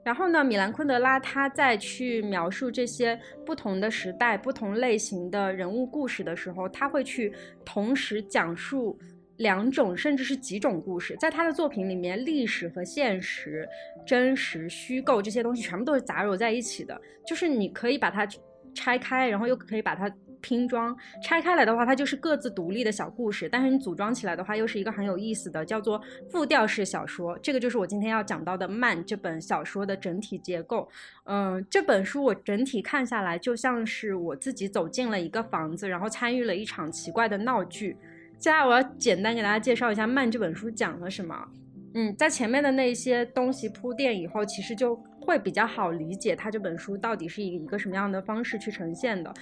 [0.08, 7.30] 然后呢，米兰昆德拉他在去描述这些不同的时代、不同类型的人物故事的时候，他会去
[7.62, 8.98] 同时讲述
[9.36, 13.68] 两种甚至是几种故事，在他的作品里面，历史和现实、
[14.06, 18.26] 真实、虚构这些东西全部都是杂糅在一起的，就是你可以把它
[18.74, 20.10] 拆开，然后又可以把它。
[20.40, 27.38] 拼装拆开来的话，它就是各自独立的小故事，但是你组装起来的话，又是一个很有意思的，叫做复调式小说。
[27.38, 30.88] 这个就是我今天要讲到的《慢》这本小说的整体结构。
[31.24, 37.96] 嗯，这本书我整体看下来，就像是我自己走进了一个房子，然后参与了一场奇怪的闹剧。
[38.38, 41.48] 接下来我要简单给大家介绍一下《慢》这本书讲了什么。
[41.94, 49.32] 嗯，在前面的那些东西铺垫以后，其实就会比较好理解它这本书到底是以一个什么样的方式去呈现的。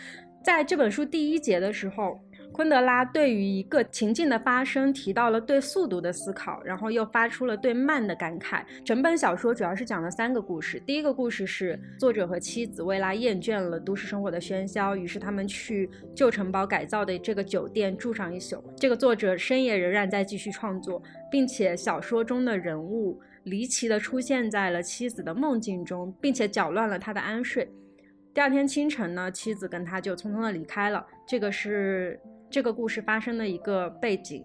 [0.47, 2.21] 在这本书第一节的时候，
[2.53, 8.65] 昆德拉对于一个情境的发生提到了对速度的思考，然后又发出了对慢的感慨。
[8.85, 10.79] 整本小说主要是讲了三个故事。
[10.87, 18.63] 第一个故事是作者和妻子为拉厌倦了都市生活的喧嚣，于是他们去旧城堡改造的这个酒店住上一宿。
[18.77, 27.69] 这个作者深夜仍然在继续创作，并且小说中的人物离奇的出现在了妻子的梦境中，并且搅乱了他的安睡。
[28.37, 31.07] 第二天清晨呢，妻子跟他就匆匆的离开了。
[31.27, 32.21] 这个是
[32.51, 34.45] 这个故事发生的一个背景。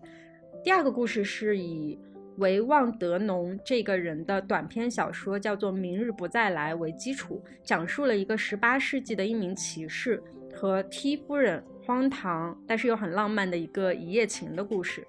[0.64, 2.00] 第二个故事是以
[2.38, 10.24] 维旺德农这个人的短篇小说叫做《明日不再来》为基础，讲述了一个十八世纪的一名骑士
[10.56, 15.06] 和 T 夫人荒唐但是又很浪漫的一个一夜情的故事。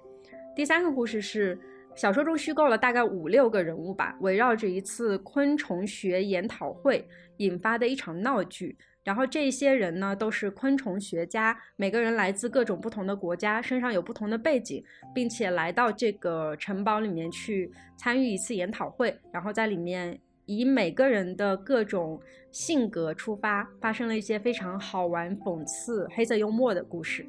[0.53, 1.57] 第三个故事是
[1.95, 7.07] 小说中虚构了大概五六个人物吧，围绕着一次昆虫学研讨会。
[7.37, 14.83] 引发的一场闹剧，然后这些人呢都是昆虫学家，每个人来自各种不同的国家，身上有不同的背景，
[15.15, 22.21] 并且来到这个城堡里面去参与一次研讨会，然后在里面以每个人的各种
[22.51, 27.25] 性格出发，发生了一些非常好玩、讽刺、黑色幽默的故事。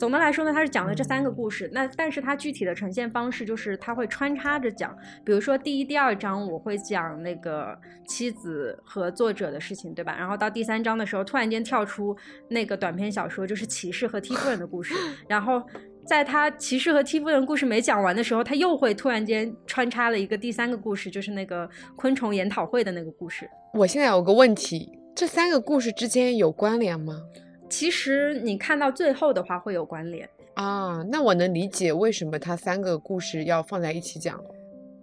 [0.00, 1.68] 总的来说呢，他是讲了这三个故事。
[1.74, 7.78] 那但是它具体的呈现方式就是他会穿插着讲，比如说第一、第二章我会讲那个
[8.08, 10.16] 妻子和作者的事情，对吧？
[10.18, 12.16] 然后到第三章的时候，突然间跳出
[12.48, 14.94] 那个短篇小说，就是骑士和踢夫人的故事。
[15.28, 15.62] 然后
[16.06, 23.46] 在他骑士和踢夫人故事没讲完的时候，他又会突然间穿插了一个第三个故事，就是那个昆虫研讨会的那个故事。
[23.74, 27.20] 我现在有个问题，这三个故事之间有关联吗？
[27.70, 34.44] 其实你看到最后的话会有关联啊，那我能理解为什么它三个故事要放在一起讲了。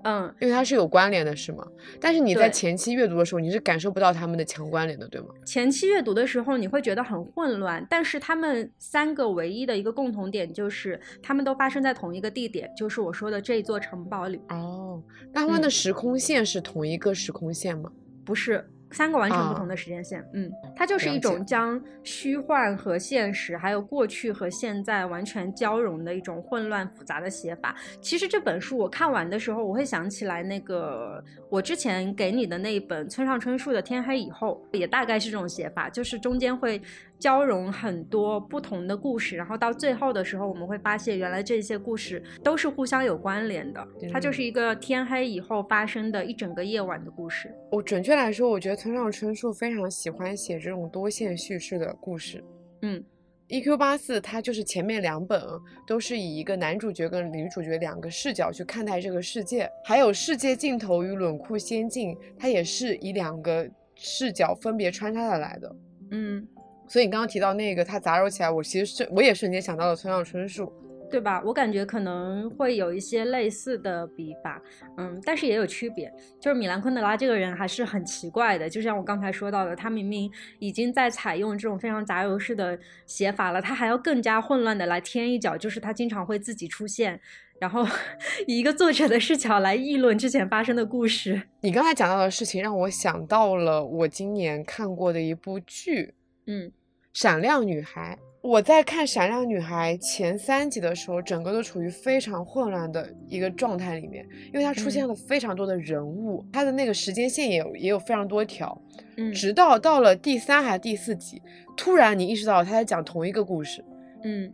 [0.04, 1.68] 嗯，因为它是有关联的，是吗？
[2.00, 5.28] 但是你在前期阅读的时候，你是感受不到他们的强关联的，对吗？
[5.46, 14.40] 前期阅读的时候，你会觉得很混乱，但是他们三个唯一的一个共同点就是，他们都发生在同一个地点，就是我说的这座城堡里。
[14.50, 15.02] 哦，
[15.34, 17.92] 那他们的时空线是同一个时空线吗？
[18.24, 18.66] 不是。
[18.92, 27.76] 三个完全不同的时间线，嗯，它就是一种将虚幻和现实，还有过去和现在完全交融的一种混乱复杂的写法。
[28.02, 36.82] 其实这本书我看完的时候，我会想起来那个我之前给你的那一本村上春树的《天黑以后》，也大概是这种写法，就是中间会。
[37.20, 43.88] 交融很多不同的故事，然后到最后的时候，我们会发现原来这些故事都是互相有关联的。
[44.12, 47.54] 它就是一个天黑以后发生的一整个夜晚的故事。
[47.72, 52.44] 我准确来说，我觉得村上春树非常喜欢写这种多线叙事的故事。
[52.84, 53.04] 嗯
[53.48, 53.76] ，E.Q.
[53.78, 55.42] 八四它就是前面两本
[55.88, 65.76] 都是以一个男主角跟女主角两个视角去看待这个世界，还有世界尽头与冷酷仙境，它也是以两个视角分别穿插下来的。
[66.12, 66.48] 嗯。
[66.88, 70.72] 所以你刚刚提到那个，它杂糅起来，我其实是我也瞬间想到了村上春树，
[71.12, 71.42] 对吧？
[71.46, 74.62] 我感觉可能会有一些类似的笔法，
[74.98, 76.12] 嗯，但是也有区别。
[76.40, 87.20] 就是米兰昆德拉这个人还是很奇怪的，就像我刚才说到的，他明明已经在采用这种非常杂糅式的写法了，他还要更加混乱的来添一脚，就是他经常会自己出现，
[87.60, 87.86] 然后
[88.48, 91.42] 以一个作者的视角来议论之前发生的故事。
[91.62, 96.14] 你刚才讲到的事情让我想到了我今年看过的一部剧。
[96.50, 96.72] 嗯，
[97.20, 108.80] 闪亮女孩，我在看《闪亮女孩》前三集的时候，整个都处于非常混乱的一个状态里面，因为它出现了非常多的人物，它的那个时间线也有也有非常多条，
[109.16, 111.42] 嗯，直到到了第三还是第四集，
[111.76, 113.84] 突然你意识到他在讲同一个故事，
[114.24, 114.54] 嗯，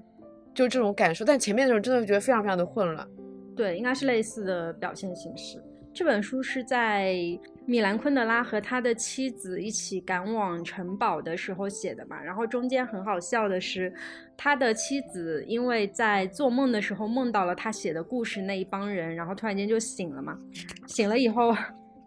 [0.54, 3.06] 就这种感受，但前面的时候真的觉得非常非常的混乱，
[3.58, 5.62] 对，应该是类似的表现形式。
[5.94, 7.14] 这本书是在。
[7.66, 13.94] 米兰昆德拉和他的妻子一起赶往城堡的时候写的嘛，然后中间很好笑的是，
[14.36, 20.38] 他的妻子因为在做梦的时候梦到了他写的故事那一帮人，然后突然间就醒了嘛，
[20.88, 21.56] 醒了以后，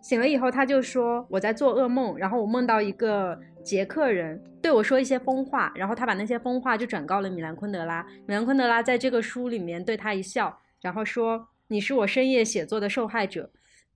[0.03, 10.55] 醒了以后他就说我在做噩梦，然后我梦到一个捷克人对我说一些疯话，然后他把那些疯话就转告了米兰昆德拉，米兰昆德拉在这个书里面对他一笑。
[10.83, 13.51] 然后说你是我深夜写作的受害者。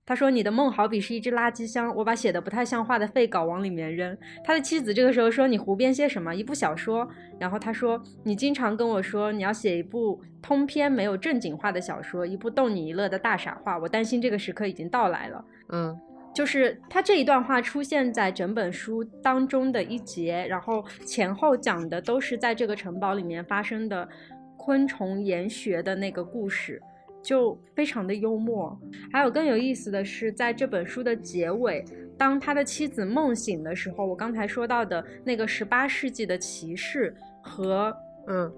[0.05, 4.17] 他说你的梦好比是一只垃圾箱，我把写的不太像话的废稿往里面扔。
[4.43, 6.33] 他的妻子这个时候说你胡编些什么？
[6.33, 7.07] 一部小说。
[7.39, 13.77] 然后他说你经常跟我说你要写一部通篇没有正经话的小说，一部逗你一乐的大傻话。
[13.77, 15.45] 我担心这个时刻已经到来了。
[15.69, 15.99] 嗯。
[16.33, 24.07] 就是他这一段话出现在整本书当中的一节，然后前后讲的都是在这个城堡里面发生的
[24.55, 26.81] 昆虫研学的那个故事，
[27.23, 28.77] 就非常的幽默。
[29.11, 31.83] 还有更有意思的是，在这本书的结尾，
[32.17, 37.95] 当他的妻子梦醒的时候，我刚才说到的那个十八世纪的骑士和
[38.27, 38.51] 嗯，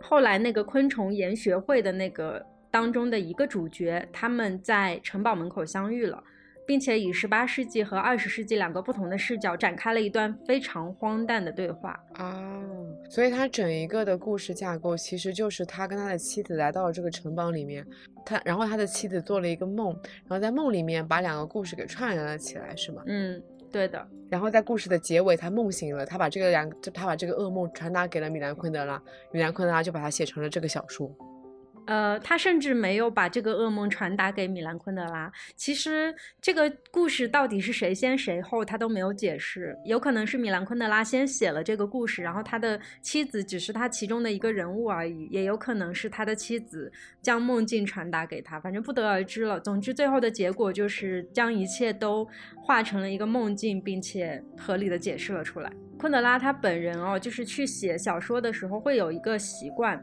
[0.00, 6.22] 后来那个昆虫研学会的那个当中的一个主角，他们在城堡门口相遇了。
[6.70, 12.62] 并且以十八世纪和二十世纪两个不同的视角展开了一段非常荒诞的对话啊，
[13.08, 17.84] 所以他整一个的故事架构其实就是他跟他的妻子来到了这个城堡里面，
[18.24, 19.88] 他然后他的妻子做了一个梦，
[20.28, 23.02] 然后在梦里面把两个故事给串联了起来，是吗？
[23.06, 23.42] 嗯，
[23.72, 24.06] 对的。
[24.30, 29.02] 然后在故事的结尾，他梦醒了，他把这个两，他把这个噩梦传达给了米兰昆德拉，
[29.32, 31.12] 米兰昆德拉就把它写成了这个小说。
[31.90, 35.28] 呃，他甚至没有把这个噩梦传达给米兰昆德拉。
[35.56, 39.76] 其实这个故事到底是谁先谁后，他都没有解释。
[39.84, 45.26] 有可能是米兰昆德拉先写了这个故事，然后他的妻子只是他其中的一个人物而已。
[45.32, 49.58] 也有可能是他的妻子将梦境传达给他，反正不得而知了。
[49.58, 52.24] 总之，最后的结果就是将一切都
[52.62, 55.68] 化成了一个梦境，并且合理的解释了出来。
[55.98, 60.00] 昆德拉他本人哦，就是去写小说的时候会有一个习惯。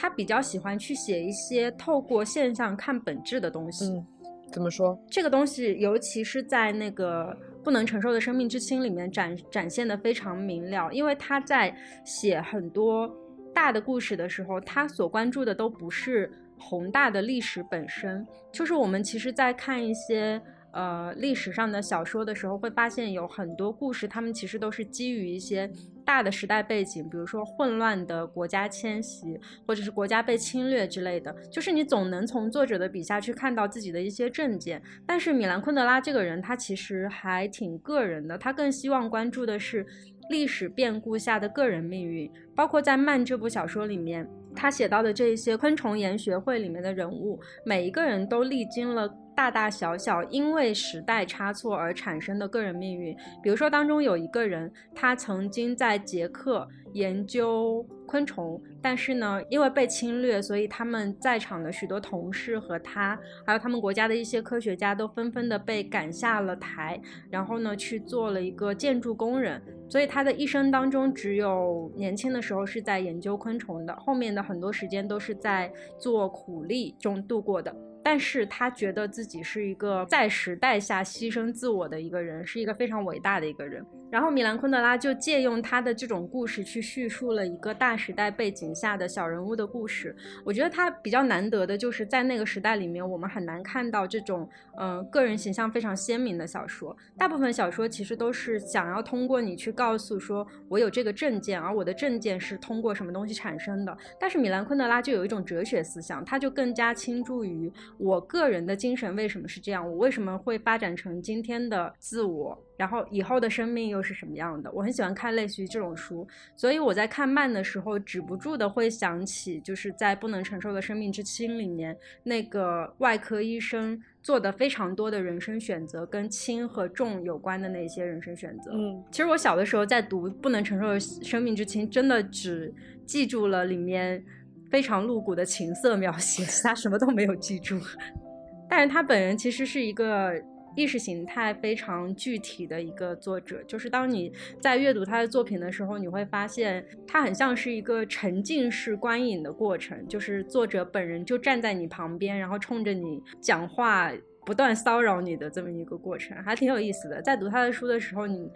[0.00, 3.84] 他比较喜欢去写一些透过现象看本质的东西。
[3.84, 4.06] 嗯，
[4.50, 4.98] 怎么说？
[5.10, 10.90] 这个东西，尤其是在那个不能承受的生命之轻里面展展现的非常明了。
[10.90, 13.14] 因为他在写很多
[13.52, 20.40] 大的故事的时候，他所关注的都不是宏大的历史本身，就是我们其实，在看一些。
[20.72, 25.70] 呃，历史上的小说的时候，会发现有很多故事，他们其实都是基于一些
[26.04, 31.34] 大的时代背景，比如说混乱的国家迁徙，或者是国家被侵略之类的。
[31.50, 34.80] 就是你总能从作者的笔下去看到自己的一些证件。
[35.06, 39.84] 但是米兰昆德拉这个人，他其实还挺个人的，他更希望关注的是
[40.30, 42.30] 历史变故下的个人命运。
[42.54, 49.12] 包括在《慢》这部小说里面，他写到的这些昆虫研学会里面的人物，每一个人都历经了。
[49.32, 77.74] 大大小小因为时代差错而产生的个人命运，比如说当中有一个人，他曾经在捷克研究昆虫，但是呢，因为被侵略，所以他们在场的许多同事和他，还有他们国家的一些科学家都纷纷的被赶下了台，然后呢去做了一个建筑工人，所以他的一生当中只有年轻的时候是在研究昆虫的，后面的很多时间都是在做苦力中度过的。
[78.02, 83.84] 但是他觉得自己是一个在时代下牺牲自我的一个人，是一个非常伟大的一个人。
[84.10, 90.14] 然后米兰昆德拉就借用他的这种故事去叙述了一个大时代背景下的小人物的故事。
[90.44, 94.48] 我觉得他比较难得的就是在那个时代里面，我们很难看到这种
[94.78, 96.96] 嗯个人形象非常鲜明的小说。
[97.16, 103.96] 大部分小说其实都是想要通过你去告诉说我有这个证件，而我的证件是通过什么东西产生的。
[104.18, 112.60] 但是米兰昆德拉就有一种哲学思想，他就更加倾注于我个人的精神为什么是这样，我为什么会发展成今天的自我。
[112.80, 114.72] 然后以后的生命又是什么样的？
[114.72, 116.26] 我很喜欢看类似于这种书，
[116.56, 128.70] 所以我在看慢的时候，止不住的会想起，就是在《不能承受的生命之轻》里面那个外科医生做的非常多的人生选择，跟轻和重有关的那些人生选择。
[128.72, 132.72] 嗯，其实我小的时候在读《不能承受的生命之轻》，真的只
[133.04, 134.24] 记住了里面
[134.70, 137.78] 非常露骨的情色描写，其他什么都没有记住。
[138.70, 140.32] 但是他本人其实是一个。
[140.76, 154.12] 意识形态非常具体的一个作者，就是当你在阅读他的作品的时候，你会发现他很像是一个沉浸式观影的过程，就是作者本人就站在你旁边，然后冲着你讲话，
[154.46, 157.20] 不断骚扰你的这么一个过程，还挺有意思的。
[157.20, 158.50] 在读他的书的时候，你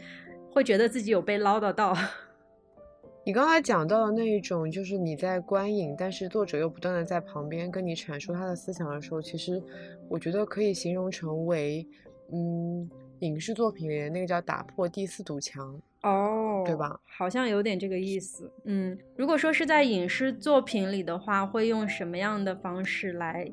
[0.51, 1.97] 会觉得自己有被唠叨到。
[3.25, 9.63] 你刚才讲到的那一种，就是你在观影，但是作者又不断的在旁边跟你阐述他的思想的时候，其实
[10.09, 11.87] 我觉得可以形容成为。
[12.33, 16.99] 嗯，影视作品里那个叫打破第四堵墙哦，对吧？
[17.05, 18.51] 好像有点这个意思。
[18.65, 23.47] 嗯，如果说是在影视作品里的话，会用什么样的方式来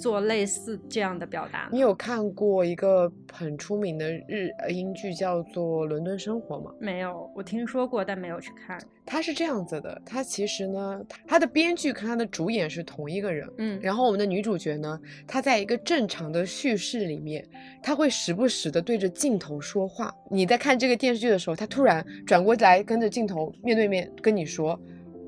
[0.00, 1.68] 做类似这样的表达。
[1.70, 6.72] 你有看过一个很出名的日英剧叫做《伦敦生活》吗？
[6.80, 8.80] 没有，我听说过，但没有去看。
[9.04, 13.48] 它是这样子的，它其实呢，它的编剧跟它的主演是同一个人。
[13.58, 17.46] 嗯，然后我们的女主角呢，她在一个正常的叙事里面，
[17.82, 20.14] 她会时不时的对着镜头说话。
[20.30, 24.80] 你在看这个电视剧的时候，她突然转过来跟着镜头面对面跟你说，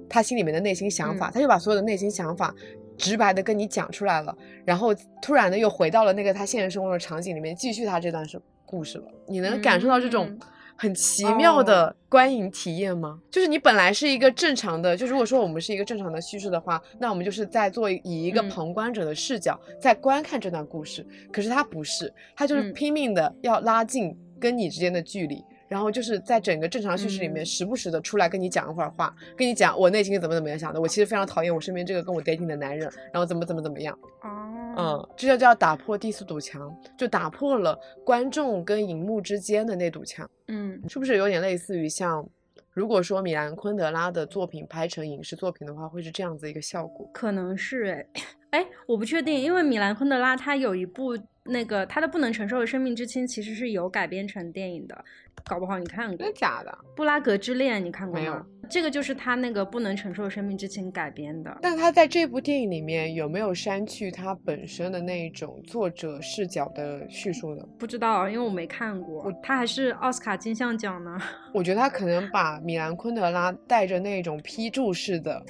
[0.08, 2.54] 她心里面的内心想法，她就把所有的内心想法。
[3.02, 4.34] 直白的跟你讲出来了，
[4.64, 9.04] 然后突然的又回到了那个他现实生活的场景里面，继续他这段是故事了。
[9.26, 10.38] 你能感受到这种
[10.76, 13.18] 很奇妙的观影体验吗？
[13.28, 21.04] 就是你本来是一个正常的，就如果说我们是一个正常的叙事的话，那我们就是在做以一个旁观者的视角在观看这段故事。
[21.32, 25.42] 可是他不是，他就是拼命的要拉近跟你之间的距离。
[25.72, 30.78] 然后就是在整个正常叙事里面，时不时的出来跟你讲一会儿话，跟你讲我内心是怎么怎么样想的。
[30.78, 33.98] 我其实非常讨厌我身边这个跟我 dating 的男人，然后怎么怎么怎么样。
[34.20, 40.28] 哦，嗯，这就叫打破第四堵墙，就打破了观众跟荧幕之间的那堵墙。
[40.48, 42.28] 嗯，是不是有点类似于像，
[42.70, 47.08] 如果说米兰昆德拉的作品拍成影视作品的话，会是这样子一个效果？
[47.14, 48.06] 可能是哎，
[48.60, 55.04] 哎，我不确定，因为米兰昆德拉他有一部那个他的不能承受的生命之轻，其实是有改编成电影的。
[55.44, 56.16] 搞不好你看过？
[56.16, 56.70] 真的假的？
[56.96, 58.20] 《布拉格之恋》你看过吗？
[58.20, 58.46] 没有。
[58.70, 61.58] 这个就是他那个不能承受的生命之轻改编的。
[61.60, 67.66] 但他在这部电影里面有没有删去他本身的那种作者视角的叙述呢？
[67.78, 69.32] 不知道，因为我没看过。
[69.42, 71.18] 他还是奥斯卡金像奖呢。
[71.52, 75.44] 我觉得他可能把米兰昆德拉带着那种批注式的。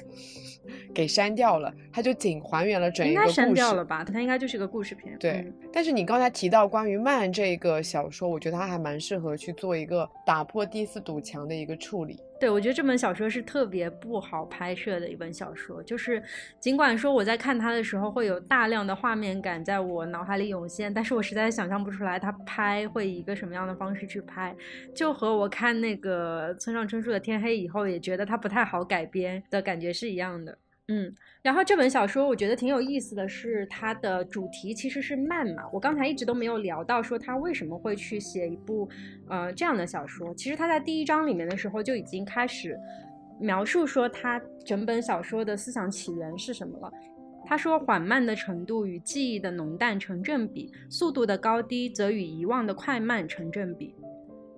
[0.93, 3.33] 给删掉了，他就仅还原了整一个故事。
[3.33, 4.03] 删掉了吧？
[4.03, 5.17] 它应该就是个故事片。
[5.19, 12.19] 对，但是你刚才提到关于慢这个小说，我觉得它还蛮适合去做一个打破第四堵墙的一个处理。
[12.39, 16.21] 对，我觉得这本小说是特别不好拍摄的一本小说，就是
[16.59, 24.53] 尽管说我在看它的时候会有大量的画面感在我脑海里涌现，但是我实在想象不出来它拍会以一个什么样的方式去拍，
[24.93, 30.57] 就和我看那个村上春树的《天黑》以后也觉得它不太好改编的感觉是一样的。
[30.89, 35.63] 嗯，然后这本小说我觉得挺有意思的是，它的主题其实是慢嘛。
[35.71, 38.89] 我刚才一直都没有聊到说他为什么会去写一部
[39.29, 40.35] 呃这样的小说。
[40.35, 42.77] 其实他在第一章里面的时候就已经开始
[43.39, 46.91] 描述说他整本小说的思想起源是什么了。
[47.45, 53.95] 他说缓慢的程度与记忆的浓淡成正比，速度的高低则与遗忘的快慢成正比。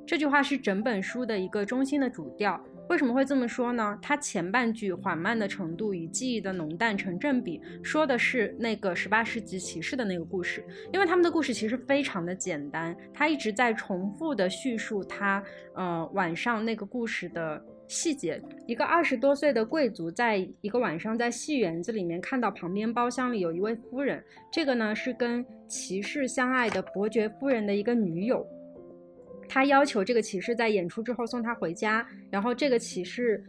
[0.07, 2.59] 这句话是整本书的一个中心的主调。
[2.89, 3.97] 为什么会这么说呢？
[4.01, 10.63] 它前半句缓慢的程度与记忆的浓淡成正比，说的是那个十八世纪骑士的那个故事。
[10.93, 18.41] 因为他们的故事其实非常的简单，他一直在重复的叙述他呃晚上那个故事的细节。
[18.67, 28.45] 一个二十多岁的贵族在一个晚上在戏园子里面看到旁边包厢里有一位夫人，这个呢是跟骑士相爱的伯爵夫人的一个女友。
[29.47, 33.43] 他要求这个骑士在演出之后送他回家，然后这个骑士。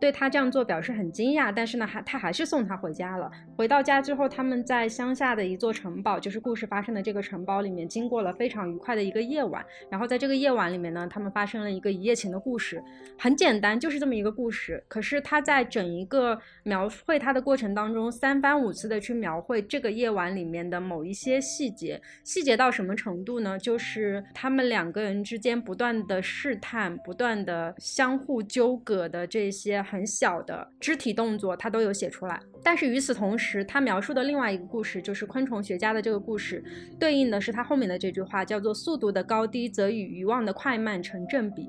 [0.00, 3.30] 对他这样做表示很惊讶，但是呢，还他还是送他回家了。
[3.54, 9.62] 回到家之后，他们在乡下的一座城堡，就是故事发生的这个城堡里面，经过了非常愉快的一个夜晚。
[9.90, 12.82] 然后在这个夜晚里面呢，他们发生了一个一夜情的故事，
[13.18, 14.82] 很简单，就是这么一个故事。
[14.88, 23.58] 可是他在整一个描绘他的过程当中，三番五次的去描绘这个夜晚里面的某一些细节，细节到什么程度呢？
[23.58, 29.84] 就是他们两个人之间不断的试探，不断的相互纠葛的这些。
[29.90, 32.40] 很小的肢体动作，他都有写出来。
[32.62, 36.62] 但是与此同时，他描述的另外一个故事，就是昆虫学家的这个故事，
[36.98, 41.68] 对应的是他后面的这句话，叫做“速度的高低则与遗忘的快慢成正比”。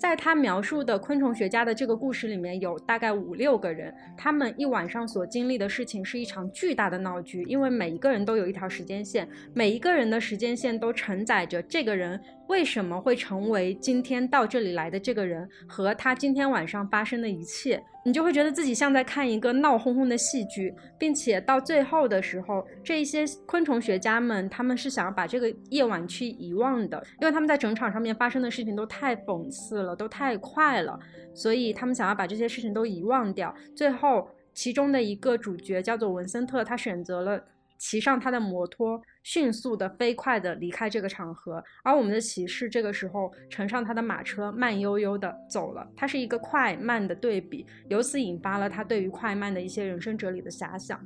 [0.00, 12.18] 在他描述的昆虫学家的这个故事里面，有大概五六个人，他们一晚上所经历的事情是一场巨大的闹剧，因为每一个人都有一条时间线，每一个人的时间线都承载着这个人。
[12.50, 17.80] 为什么会成为今天到这里来的这个人和他今天晚上发生的一切？
[18.04, 30.98] 你就会觉得自己像在看一个闹哄哄的戏剧，并且到最后的时候，这一些昆虫学家们他们是想要把这个夜晚去遗忘的，因为他们在整场上面发生的事情都太讽刺了，都太快了，
[31.32, 33.54] 所以他们想要把这些事情都遗忘掉。
[33.76, 37.40] 最后，其中的一个主角叫做文森特，他选择了。
[37.78, 45.86] 骑上他的摩托，迅速的、飞快的离开这个场合，而我们的骑士这个时候乘上他的马车，慢悠悠的走了。
[45.96, 51.00] 它是一个快慢的对比，由此引发了他对于快慢的一些人生哲理的遐想，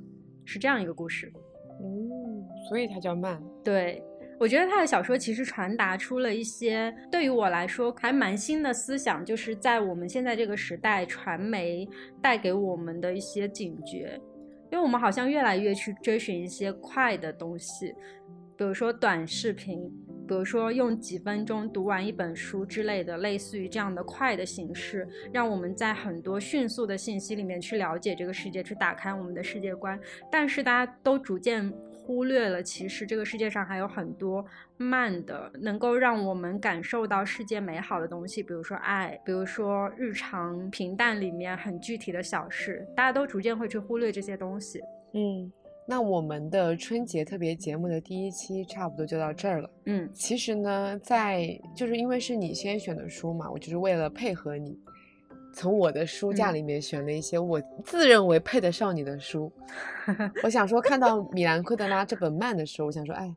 [0.45, 1.33] 是这样一个故事。
[1.83, 3.43] 嗯，所以它叫慢。
[3.65, 4.01] 对，
[4.39, 11.89] 我觉得他的小说其实传达出了一些对于我来说还蛮新的思想，就是在我们现在这个时代，传媒
[12.23, 14.21] 带给我们的一些警觉。
[14.75, 17.95] 因为我们好像越来越去追寻一些快的东西，
[18.57, 19.89] 比如说短视频，
[20.27, 29.97] 比如说用几分钟读完一本书之类的，类似于这样的快的形式，让我们在很多迅速的信息里面去了解这个世界，去打开我们的世界观。
[30.29, 31.73] 但是大家都逐渐
[32.07, 34.45] 忽略了，其实这个世界上还有很多
[34.77, 44.81] 慢的，能够让我们感受到世界美好的东西，比如说爱，比如说日常平淡里面很具体的小事，大家都逐渐会去忽略这些东西。
[45.15, 45.51] 嗯，
[45.89, 49.71] 那我们的春节特别节目的第一期差不多就到这儿了。
[49.87, 54.79] 嗯其实呢，在就是因为是你先选的书嘛，我就是为了配合你，
[55.55, 59.51] 从我的书架嗯里面选了一些我自认为配得上你的书。
[60.43, 63.35] 我想说，看到米兰昆德拉这本慢的时候，我想说，哎，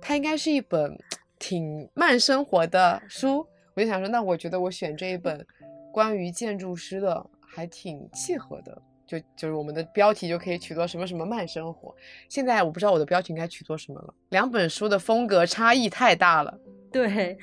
[0.00, 0.96] 它应该是一本
[1.38, 3.46] 挺慢生活的书。
[3.74, 5.44] 我就想说，那我觉得我选这一本
[5.92, 8.80] 关于建筑师的还挺契合的。
[9.06, 11.92] 就就是我们的标题就可以取作什么什么慢生活。
[12.28, 16.56] 现在我不知道我的标题应该取作什么了，两本书的风格差异太大了。
[16.92, 17.36] 对，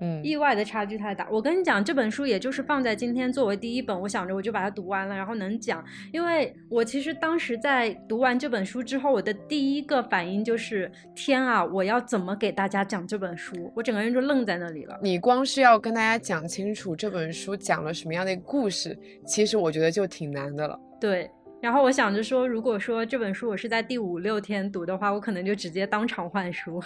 [0.00, 1.26] 嗯，意外的差距太大。
[1.30, 5.84] 我跟你讲，这本书也就是放在今天作为第一本，我想着我就把它读完了，然后能讲。
[6.12, 13.72] 因为我其实当时在读完这本书之后，我的第一个反应就是：天啊，我要怎么给大家讲这本书？
[13.74, 14.98] 我整个人就愣在那里了。
[15.02, 20.78] 你光是要跟大家讲清楚这本书讲了什么样的故事，其实我觉得就挺难的了。
[21.00, 21.30] 对。
[21.60, 26.80] 然后我想着说，如果说这本书我是在第五六天读的话，我可能就直接当场换书。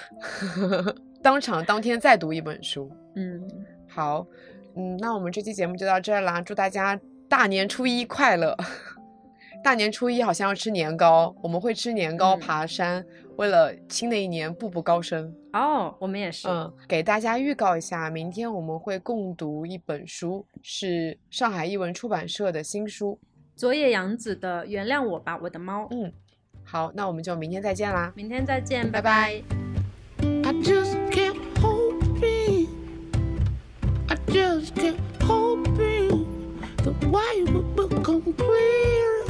[1.21, 2.91] 当场当天再读一本书。
[3.15, 3.43] 嗯，
[3.87, 4.27] 好，
[4.77, 6.99] 嗯，那我们这期节目就到这儿啦，祝大家
[7.29, 8.57] 大年初一快乐！
[9.63, 13.05] 大年初一好像要吃年糕，我们会吃年糕、嗯爬山，
[13.37, 15.31] 为了新的一年步步高升。
[15.53, 16.49] 哦，我们也是。
[16.49, 23.19] 嗯，给大家预告一下，明天我们会共读一本书，是上海译文出版社的新书。
[23.61, 25.83] 佐野洋子的《原谅我吧，我的猫》。
[25.91, 26.11] 嗯，
[26.65, 28.11] 好，那我们就明天再见啦。
[28.17, 29.43] 明天再见，拜拜
[30.23, 32.69] 拜 I just kept hoping,
[34.09, 34.97] I just kept
[35.27, 36.25] hoping
[36.79, 39.27] the white would become clear.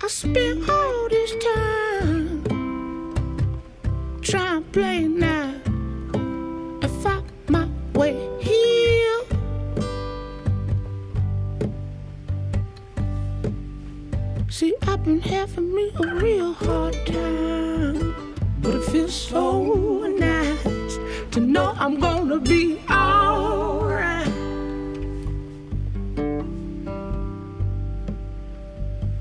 [0.00, 2.44] I spent all this time
[4.22, 5.49] trying to play now
[14.86, 18.14] I've been having me a real hard time.
[18.60, 19.62] But it feels so
[20.18, 20.98] nice
[21.32, 24.26] to know I'm gonna be alright.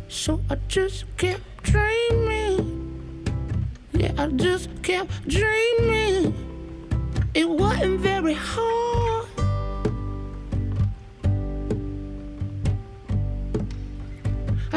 [0.08, 3.26] So I just kept dreaming.
[3.94, 6.34] Yeah, I just kept dreaming.
[7.34, 9.09] It wasn't very hard.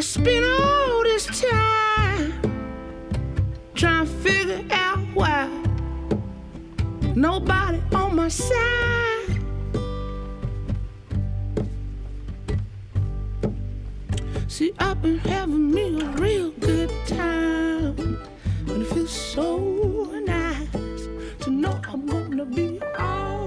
[0.02, 2.32] spent all this time
[3.72, 5.48] trying to figure out why
[7.14, 9.38] nobody on my side.
[14.48, 18.18] See, I've been having me a real good time,
[18.68, 19.58] and it feels so
[20.24, 21.06] nice
[21.44, 23.41] to know I'm gonna be all.